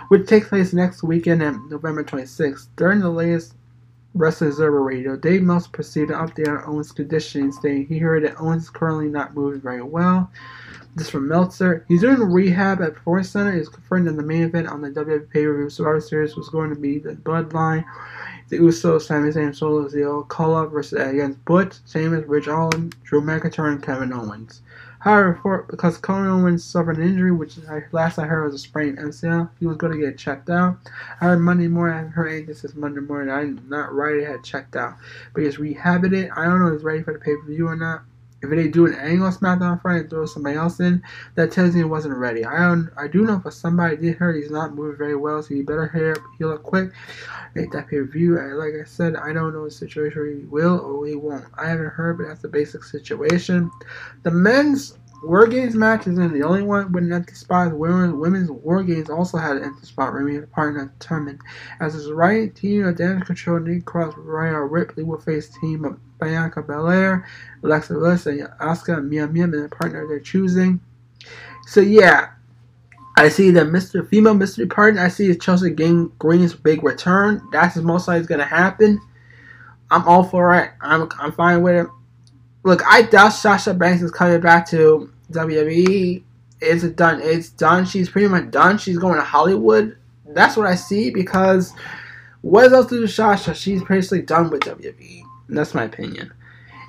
[0.09, 2.69] which takes place next weekend on November 26th.
[2.77, 3.55] During the latest
[4.15, 8.39] Wrestling Observer Radio, Dave Meltzer proceeded to update on Owens' conditioning, stating he heard that
[8.39, 10.31] Owens is currently not moving very well.
[10.95, 11.87] This from Meltzer.
[11.89, 13.57] He's doing rehab at Performance Center.
[13.57, 16.77] It's confirmed that the main event on the WWE pay-per-view Survivor Series was going to
[16.77, 17.87] be the Bloodline
[18.53, 23.83] the Usos, Sami Zayn, Solo Sikoa versus against Butch, Sheamus, Ridge Holland, Drew McIntyre, and
[23.83, 24.61] Kevin Owens.
[24.99, 28.99] However, because Kevin Owens suffered an injury, which I, last I heard was a sprained
[28.99, 30.77] MCL, he was going to get checked out.
[31.23, 34.45] I heard Monday morning, I heard this is Monday morning, I'm not right, I had
[34.45, 34.99] checked out.
[35.33, 36.31] But he's rehabbed it.
[36.37, 38.03] I don't know if he's ready for the pay per view or not.
[38.43, 41.03] If they do an angle SmackDown Friday and throw somebody else in,
[41.37, 42.45] that tells me he wasn't ready.
[42.45, 45.55] I don't, I do know for somebody did hurt, he's not moving very well, so
[45.55, 46.91] you better heal up, heal up quick.
[47.55, 48.35] Make that pay per view.
[48.35, 51.45] Like I said, I don't know the situation where he will or he won't.
[51.57, 53.71] I haven't heard, but that's the basic situation.
[54.23, 57.73] The men's War Games match isn't the only one with an empty spot.
[57.73, 61.41] Women's, women's War Games also had an empty spot remaining partner determined.
[61.79, 66.01] As his right team of Damage Control, Nikki Cross, Rhea Ripley will face team of
[66.23, 67.27] Bianca Belair,
[67.63, 70.81] Alexa Bliss, and Asuka Mia Mia and the partner they're choosing.
[71.67, 72.31] So yeah,
[73.17, 74.07] I see the Mr.
[74.09, 75.03] Female Mystery Partner.
[75.03, 77.47] I see Chelsea Green's big return.
[77.53, 79.01] That's most likely going to happen.
[79.91, 80.71] I'm all for it.
[80.81, 81.87] I'm I'm fine with it.
[82.65, 86.23] look, I doubt Sasha Banks is coming back to WWE.
[86.61, 87.21] It's done.
[87.23, 87.85] It's done.
[87.85, 88.79] She's pretty much done.
[88.79, 89.97] She's going to Hollywood.
[90.27, 91.75] That's what I see because
[92.41, 93.55] what else to do Sasha?
[93.55, 95.23] She's basically done with WWE.
[95.57, 96.33] That's my opinion.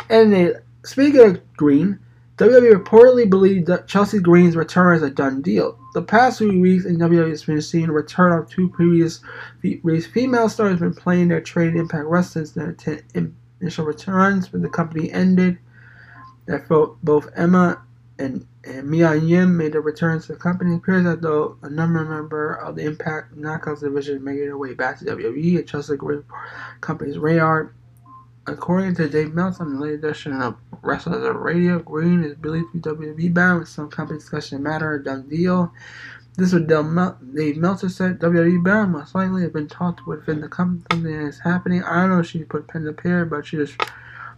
[0.10, 0.54] And they,
[0.84, 2.00] speaking of Green,
[2.38, 5.78] WWE reportedly believes that Chelsea Green's return is a done deal.
[5.94, 9.22] The past few weeks in WWE has been seeing the return of two previous
[9.62, 12.76] female stars have been playing their trade Impact Wrestling their
[13.62, 15.60] initial returns when the company ended.
[16.48, 16.68] That
[17.04, 17.82] both Emma
[18.20, 20.74] and, and Mia Yim made their returns to the company.
[20.74, 24.74] It appears as though a number member of the Impact Knockouts division made their way
[24.74, 26.24] back to WWE and Chelsea Green
[26.82, 27.74] company's radar.
[28.46, 32.94] According to Dave Meltzer the latest edition of Wrestling Observer Radio, Green is believed to
[32.94, 35.72] be WWE bound with some company discussion matter a done deal.
[36.36, 40.84] This would Dave Meltzer said WWE bound must likely have been talked within the company
[40.92, 41.84] something is happening.
[41.84, 43.82] I don't know if she put pen to paper, but she just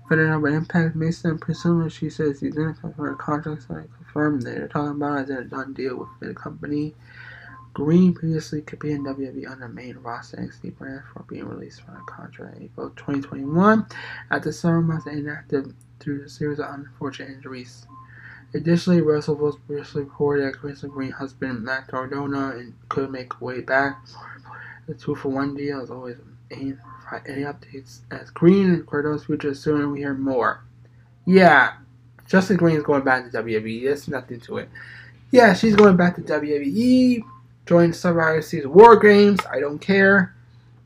[0.08, 4.44] figured out what Impact Mason presumably she says he's in her contract so I confirmed
[4.44, 6.94] that they're talking about as a done deal with the company.
[7.76, 11.82] Green previously could competed in WWE on the main roster NXT brand for being released
[11.82, 13.86] from a contract in April 2021
[14.32, 17.86] after several months inactive through a series of unfortunate injuries.
[18.54, 23.60] Additionally, Russell was previously reported that Crystal Green husband Matt Cardona and could make way
[23.60, 24.06] back.
[24.88, 26.16] The two for one deal is always
[26.52, 30.64] aim for any updates as Green and Cardona's future soon we hear more.
[31.26, 31.74] Yeah,
[32.26, 33.84] Justin Green is going back to WWE.
[33.84, 34.70] There's nothing to it.
[35.32, 37.26] Yeah, she's going back to WWE
[37.66, 39.40] Join Survivor Series War Games.
[39.52, 40.36] I don't care.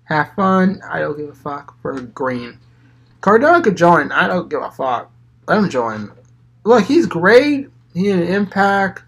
[0.05, 0.82] Have fun.
[0.89, 2.57] I don't give a fuck for green.
[3.21, 4.11] Cardona could join.
[4.11, 5.11] I don't give a fuck.
[5.47, 6.11] Let him join.
[6.63, 7.67] Look, he's great.
[7.93, 9.03] He had an impact.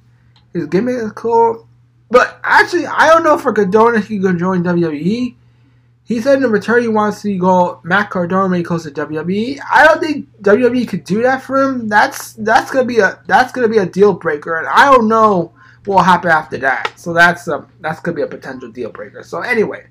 [0.53, 1.67] His gimmick is cool.
[2.09, 5.35] But actually, I don't know if for Cardona he could join WWE.
[6.03, 9.59] He said in return he wants to go Matt Cardona when he goes to WWE.
[9.71, 11.87] I don't think WWE could do that for him.
[11.87, 15.53] That's that's gonna be a that's gonna be a deal breaker, and I don't know
[15.85, 16.93] will happen after that.
[16.97, 19.23] So that's a, that's gonna be a potential deal breaker.
[19.23, 19.85] So anyway,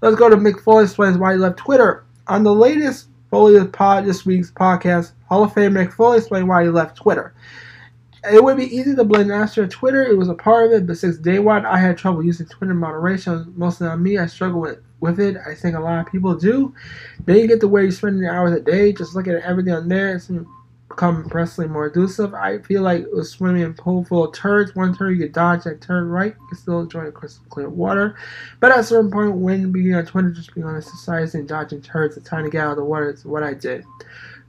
[0.00, 2.04] let's go to Mick Foley explains why he left Twitter.
[2.26, 6.64] On the latest Foley pod this week's podcast, Hall of Fame Mick Foley explained why
[6.64, 7.34] he left Twitter.
[8.30, 10.02] It would be easy to blame after Twitter.
[10.02, 12.74] It was a part of it, but since day one, I had trouble using Twitter
[12.74, 13.52] moderation.
[13.56, 15.36] Mostly on me, I struggle with, with it.
[15.46, 16.74] I think a lot of people do.
[17.24, 19.88] Then you get to where you're spending hours a day, just looking at everything on
[19.88, 20.16] there.
[20.16, 20.30] It's
[20.88, 22.34] become progressively more elusive.
[22.34, 24.74] I feel like it was swimming in pool full of turds.
[24.74, 28.16] One turn you could dodge, that turn right, you still enjoy crystal clear water.
[28.60, 32.14] But at a certain point, when being on Twitter, just being on and dodging turds,
[32.14, 33.84] the time to get out of the water is what I did.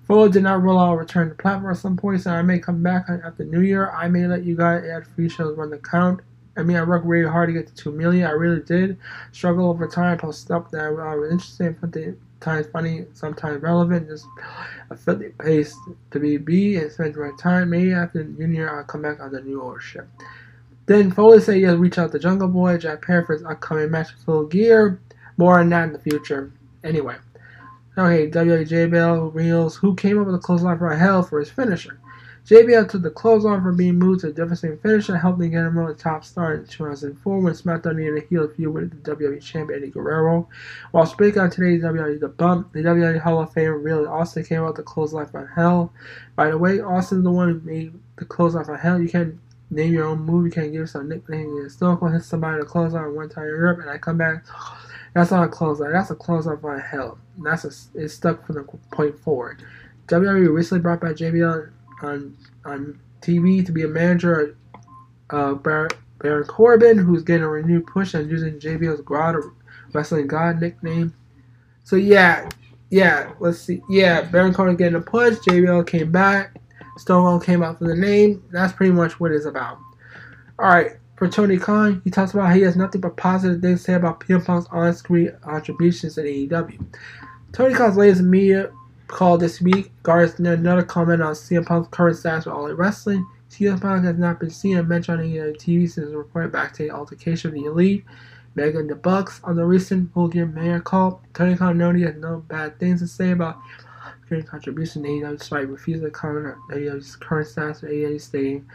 [0.08, 2.82] Follow did not roll out return to platform at some point, so I may come
[2.82, 3.92] back after New Year.
[3.92, 6.22] I may let you guys add free shows run the count.
[6.58, 8.26] I mean, I worked really hard to get to 2 million.
[8.26, 8.98] I really did.
[9.32, 11.76] Struggle over time, post stuff that I was interested in,
[12.42, 14.08] sometimes funny, sometimes relevant.
[14.08, 14.26] Just
[14.90, 15.76] a filthy pace
[16.12, 17.70] to be be and spend right time.
[17.70, 20.08] Maybe after junior, I'll come back on the new ownership.
[20.86, 23.92] Then Foley said he has reached out to Jungle Boy, Jack Perry for his upcoming
[23.92, 25.00] match with Full Gear.
[25.38, 26.52] More on that in the future.
[26.84, 27.16] Anyway.
[27.98, 31.99] Okay, WJBL Reels, who came up with a clothesline for hell for his finisher.
[32.50, 35.52] JBL took the clothes on for being moved to a devastating finish and helped get
[35.52, 39.16] him on the top star in 2004 when SmackDown needed a heel feud with the
[39.16, 40.50] WWE champion Eddie Guerrero.
[40.90, 44.64] While speaking on today's WWE The Bump, the WWE Hall of Fame really Austin came
[44.64, 45.94] out the clothesline from Hell.
[46.36, 49.00] By the way, Austin's the one who made the clothesline from Hell.
[49.00, 49.38] You can't
[49.70, 51.56] name your own move, you can't give a nickname.
[51.56, 54.44] You still can hit somebody to clothesline one time in Europe, and I come back.
[55.14, 55.92] That's not a clothesline.
[55.92, 57.20] That's a clothesline from Hell.
[57.38, 59.64] And that's a, it's stuck from the point forward.
[60.08, 61.72] WWE recently brought back JBL
[62.02, 64.56] on on TV to be a manager of
[65.30, 65.90] uh, Bar-
[66.20, 69.36] Baron Corbin, who's getting a renewed push and using JBL's God
[69.94, 71.14] Wrestling God nickname.
[71.84, 72.50] So yeah,
[72.90, 73.82] yeah, let's see.
[73.90, 75.38] Yeah, Baron Corbin getting a push.
[75.40, 76.56] JBL came back.
[76.98, 78.44] Stone Cold came out for the name.
[78.52, 79.80] That's pretty much what it's about.
[80.60, 83.86] All right, for Tony Khan, he talks about he has nothing but positive things to
[83.86, 86.86] say about CM Punk's on-screen contributions at AEW.
[87.54, 88.72] Tony Khan's latest media
[89.10, 89.92] call this week.
[90.04, 93.26] Garth another comment on CM Punk's current status with All Elite Wrestling.
[93.50, 96.92] CM Punk has not been seen or mentioned on any TV since the reported backstage
[96.92, 98.06] altercation with the Elite.
[98.56, 101.22] Megan the Bucks on the recent Vulgar Mayor call.
[101.34, 103.58] Tony he has no bad things to say about
[104.28, 108.70] his contribution to AEW despite refusing to comment on AEW's current status with AEW stating,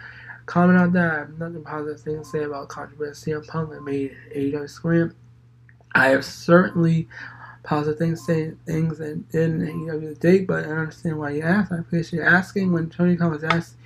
[0.47, 3.82] comment on that, I have nothing positive things to say about contribution CM Punk that
[3.82, 5.14] made AEW scream.
[5.95, 7.09] I have certainly
[7.64, 11.72] positive things, saying things, and didn't you know, dig, but I understand why you asked.
[11.72, 12.72] I appreciate you asking.
[12.72, 13.76] When Tony Khan was asked,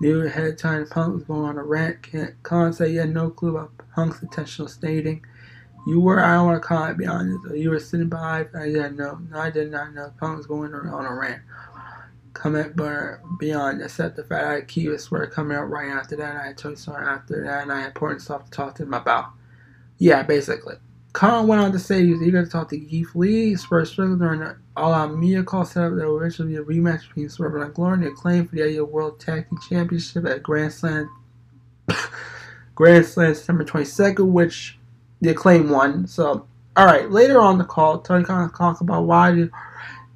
[0.00, 1.98] knew ahead of time Punk was going on a rant,
[2.42, 5.24] Khan said he had no clue about Punk's intentional stating.
[5.86, 8.96] You were, I don't want to comment, be honest, you were sitting by, I didn't
[8.96, 9.20] know.
[9.30, 11.42] No, I did not know Punk was going on a rant.
[12.32, 16.36] comment bar beyond except the fact I had Key Swear coming up right after that.
[16.36, 18.94] I had Toni Storm after that, and I had important stuff to talk to him
[18.94, 19.30] about.
[19.98, 20.76] Yeah, basically.
[21.16, 23.56] Khan went on to say he was eager to talk to Keith Lee.
[23.56, 25.94] Spurs struggled during the All Out Media call set up.
[25.96, 28.90] There will eventually be a rematch between Swerve and Glory and claim for the AEW
[28.90, 31.08] World Tag Team Championship at Grand Slam,
[32.74, 34.78] Grand Slam September 22nd, which
[35.22, 36.06] the acclaim won.
[36.06, 36.46] So,
[36.76, 39.50] all right, later on the call, Tony Khan talked about why the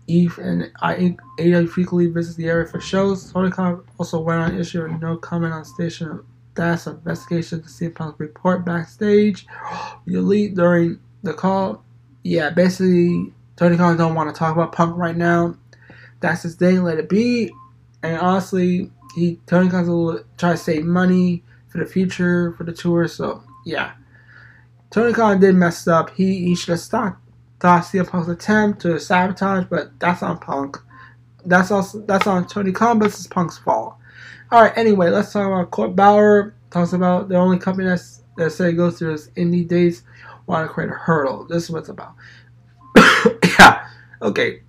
[0.06, 3.32] Eve and I AEW frequently visits the area for shows.
[3.32, 6.20] Tony Khan also went on issue with no comment on station
[6.54, 9.46] that's an investigation to see Punk's report backstage.
[10.06, 11.84] The elite during the call.
[12.22, 15.56] Yeah, basically, Tony Khan don't want to talk about Punk right now.
[16.20, 16.82] That's his thing.
[16.82, 17.52] Let it be.
[18.02, 22.64] And honestly, he Tony Khan's a little try to save money for the future for
[22.64, 23.06] the tour.
[23.08, 23.92] So yeah,
[24.90, 26.10] Tony Khan did mess up.
[26.10, 27.20] He he should have stopped
[27.60, 30.78] CM Punk's attempt to sabotage, but that's on Punk.
[31.44, 33.96] That's also that's on Tony Khan, but it's Punk's fault.
[34.52, 34.76] All right.
[34.76, 36.54] Anyway, let's talk about Court Bauer.
[36.70, 40.02] Talks about the only company that's that said goes through his indie days
[40.50, 41.46] want to create a hurdle.
[41.48, 42.14] This is what it's about.
[43.58, 43.88] yeah.
[44.20, 44.60] Okay.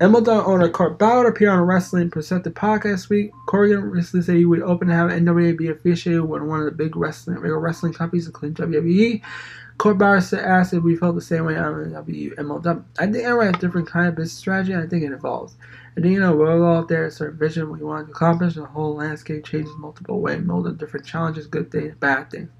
[0.00, 3.32] MLW owner Court Bauer appeared on a Wrestling Perspective podcast week.
[3.48, 6.70] Corgan recently said he would open to have NWA be officiated with one of the
[6.70, 9.22] big wrestling, big wrestling companies, including WWE.
[9.78, 12.82] Court Bauer said, asked if we felt the same way on MLW.
[12.98, 15.56] I think everyone has a different kind of business strategy, and I think it evolves.
[16.00, 18.94] You know, we're all out there, a certain vision, we want to accomplish, the whole
[18.94, 22.50] landscape changes multiple ways, multiple different challenges, good things, bad things.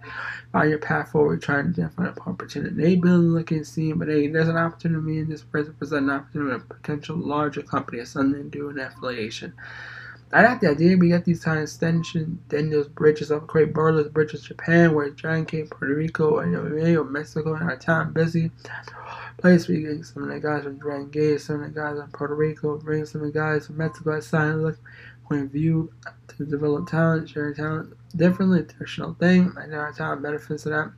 [0.51, 2.74] Find your path forward, trying to find an opportunity.
[2.74, 6.53] They been looking, seeing, but hey, there's an opportunity, and this person present an opportunity
[6.53, 9.53] with a potential larger company, something to do an affiliation.
[10.32, 10.97] I like the idea.
[10.97, 15.49] We got these time extension, then those bridges up, create borderless bridges, Japan, where Giant
[15.49, 18.51] Cave, Puerto Rico, and or Mexico, and our town busy.
[19.39, 22.11] Place we get some of the guys from Dragon Gate, some of the guys from
[22.11, 24.78] Puerto Rico, bring some of the guys from Mexico outside and look
[25.28, 25.93] point of view
[26.26, 29.53] to develop talent, share talent differently, traditional thing.
[29.57, 30.93] I know our talent benefits of that.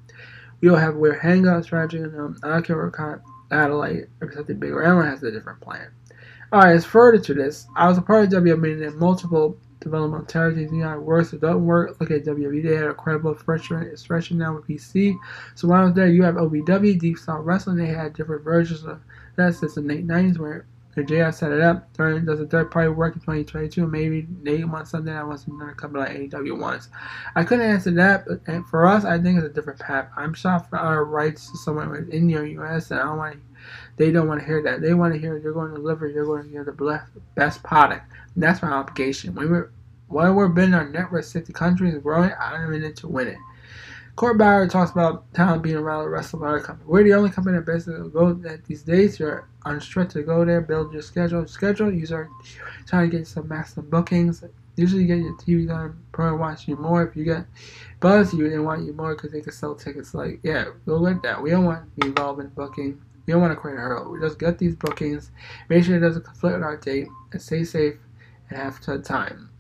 [0.61, 3.21] We all have weird hangout strategy, and um, I what kind of
[3.51, 4.83] Adelaide or something bigger.
[4.83, 5.91] Everyone has a different plan.
[6.53, 10.71] Alright, as further to this, I was a part of WWE in multiple developmental territories.
[10.71, 12.01] You know how it doesn't work.
[12.01, 15.17] Look at WWE, they had a credible freshman, it's now with PC.
[15.55, 18.85] So while I was there, you have OVW, Deep South Wrestling, they had different versions
[18.85, 19.01] of
[19.37, 20.67] that since the late 90s where
[20.97, 21.93] the JR set it up.
[21.95, 23.87] During, does a third party work in 2022?
[23.87, 26.89] Maybe they want something that wants another company like AEW wants.
[27.37, 30.09] I couldn't answer that, but for us, I think it's a different path.
[30.17, 33.41] I'm shocked for our rights to someone in the US, and I don't want to
[33.97, 34.81] they don't want to hear that.
[34.81, 37.03] They want to hear you're going to deliver, you're going to hear the
[37.35, 38.11] best product.
[38.35, 39.35] And that's my obligation.
[39.35, 39.71] When we're
[40.09, 43.39] when we're been our network 60 countries growing, I'm in it to win it.
[44.17, 46.91] Court Bauer talks about talent being around the rest of our company.
[46.91, 49.19] We're the only company that basically go that these days.
[49.19, 51.47] You're unrestricted to go there, build your schedule.
[51.47, 51.93] Schedule.
[51.93, 52.29] You are
[52.87, 54.45] trying to get some maximum bookings.
[54.77, 57.07] Usually, you get your TV on Probably watch you more.
[57.07, 57.47] If you get
[58.01, 60.13] buzz, you didn't want you more because they can sell tickets.
[60.13, 61.41] Like, yeah, go with that.
[61.41, 63.01] We don't want be involved in booking.
[63.31, 64.11] We don't want to create a hurdle.
[64.11, 65.31] We just get these bookings,
[65.69, 67.95] make sure it doesn't conflict with our date, and stay safe
[68.49, 69.51] and have fun time.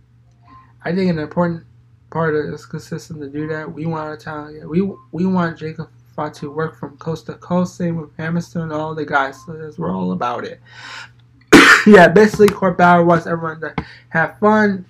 [0.85, 1.66] I think an important
[2.11, 3.73] part of this consistent to do that.
[3.73, 4.68] We want talent.
[4.68, 4.81] We
[5.12, 7.77] we want Jacob Fatu to work from coast to coast.
[7.77, 9.37] Same with Hammerstone and all the guys.
[9.47, 10.61] So we're all about it.
[11.87, 13.73] yeah, basically, Court Bauer wants everyone to
[14.09, 14.85] have fun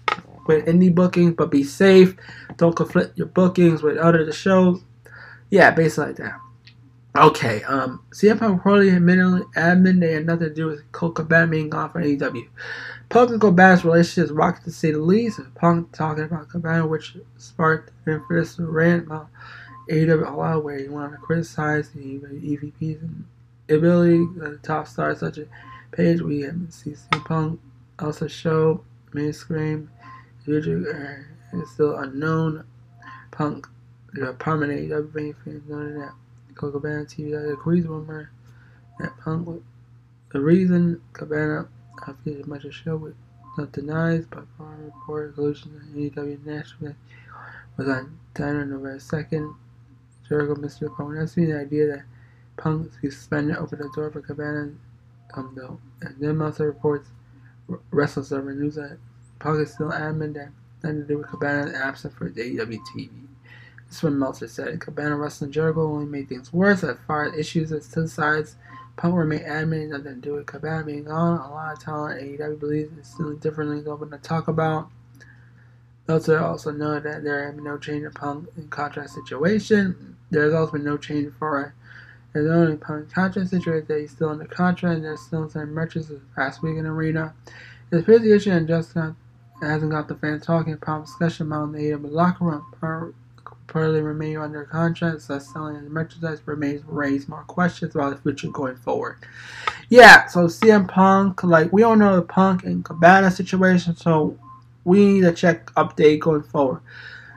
[0.47, 2.17] with indie bookings, but be safe.
[2.57, 4.83] Don't conflict your bookings with other shows.
[5.51, 6.41] Yeah, basically like that.
[7.17, 11.49] Okay, um, CM Punk reportedly admitted admin they had nothing to do with Colt Cabana
[11.49, 12.49] being gone from AEW.
[13.09, 15.41] Punk and Cabana's relationship rocky to say the least.
[15.57, 19.29] Punk talking about Cabana, which sparked an infamous rant about
[19.91, 23.25] AEW All where he wanted to criticize the EVPs
[23.69, 25.49] ability of the top stars such as
[25.91, 26.21] Page.
[26.21, 27.61] We haven't seen CM Punk
[27.99, 29.91] also show mainstream
[30.47, 32.65] uh, is still unknown.
[33.33, 33.67] Punk,
[34.13, 36.13] the prominent AEW fans, noted that.
[36.61, 38.25] Coco Cabana TV that agrees with me
[38.99, 39.63] that Punk
[40.31, 41.67] the reason Cabana
[42.07, 43.15] as much a show with
[43.57, 46.95] not denies but far report solution that AEW Nashville
[47.79, 49.55] was on Diner November 2nd.
[50.29, 50.95] Jericho Mr.
[50.95, 51.17] Punk.
[51.17, 52.03] That's the idea that
[52.59, 54.73] Punk suspended opened the door for Cabana
[55.35, 55.81] um though.
[56.03, 57.09] And then also reports
[57.91, 58.99] Wrestling Server News that
[59.39, 60.51] Punk is still adamant that
[60.83, 63.30] nothing to do with Cabana absent for AEW TV.
[63.91, 64.81] This is what Meltzer said.
[64.81, 68.55] Cabana Wrestling Jericho only made things worse as far as issues as two sides.
[68.95, 71.41] Punk remained admin, nothing to do with Cabana being gone.
[71.41, 74.89] A lot of talent AEW believes is still differently open to talk about.
[76.07, 80.17] Meltzer also noted that there have been no change in Punk in contract situation.
[80.31, 81.75] There has also been no change for
[82.33, 86.07] there's only Punk contract situation that he's still under contract and there's still some matches
[86.07, 87.35] this past week in the arena.
[87.91, 89.17] It appears the issue and Jessica
[89.61, 93.15] hasn't got the fans talking about discussion among the AEW locker room.
[93.71, 98.49] Reportedly remain under contract, so selling the merchandise remains raise more questions about the future
[98.49, 99.19] going forward.
[99.89, 104.37] Yeah, so CM Punk, like we don't know the Punk and Cabana situation, so
[104.85, 106.81] we need to check update going forward.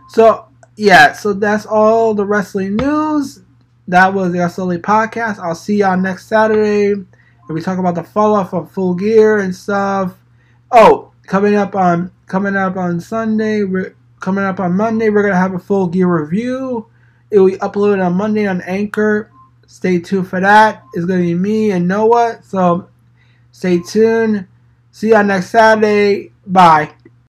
[0.09, 3.41] So yeah, so that's all the wrestling news.
[3.88, 5.38] That was the SLA podcast.
[5.38, 6.93] I'll see y'all next Saturday.
[6.93, 7.07] And
[7.49, 10.15] we talk about the fall off of Full Gear and stuff.
[10.71, 15.09] Oh, coming up on coming up on Sunday, we're coming up on Monday.
[15.09, 16.88] We're gonna have a Full Gear review.
[17.30, 19.30] It will be uploaded on Monday on Anchor.
[19.67, 20.84] Stay tuned for that.
[20.93, 22.39] It's gonna be me and Noah.
[22.41, 22.88] So
[23.51, 24.47] stay tuned.
[24.91, 26.32] See y'all next Saturday.
[26.47, 26.93] Bye.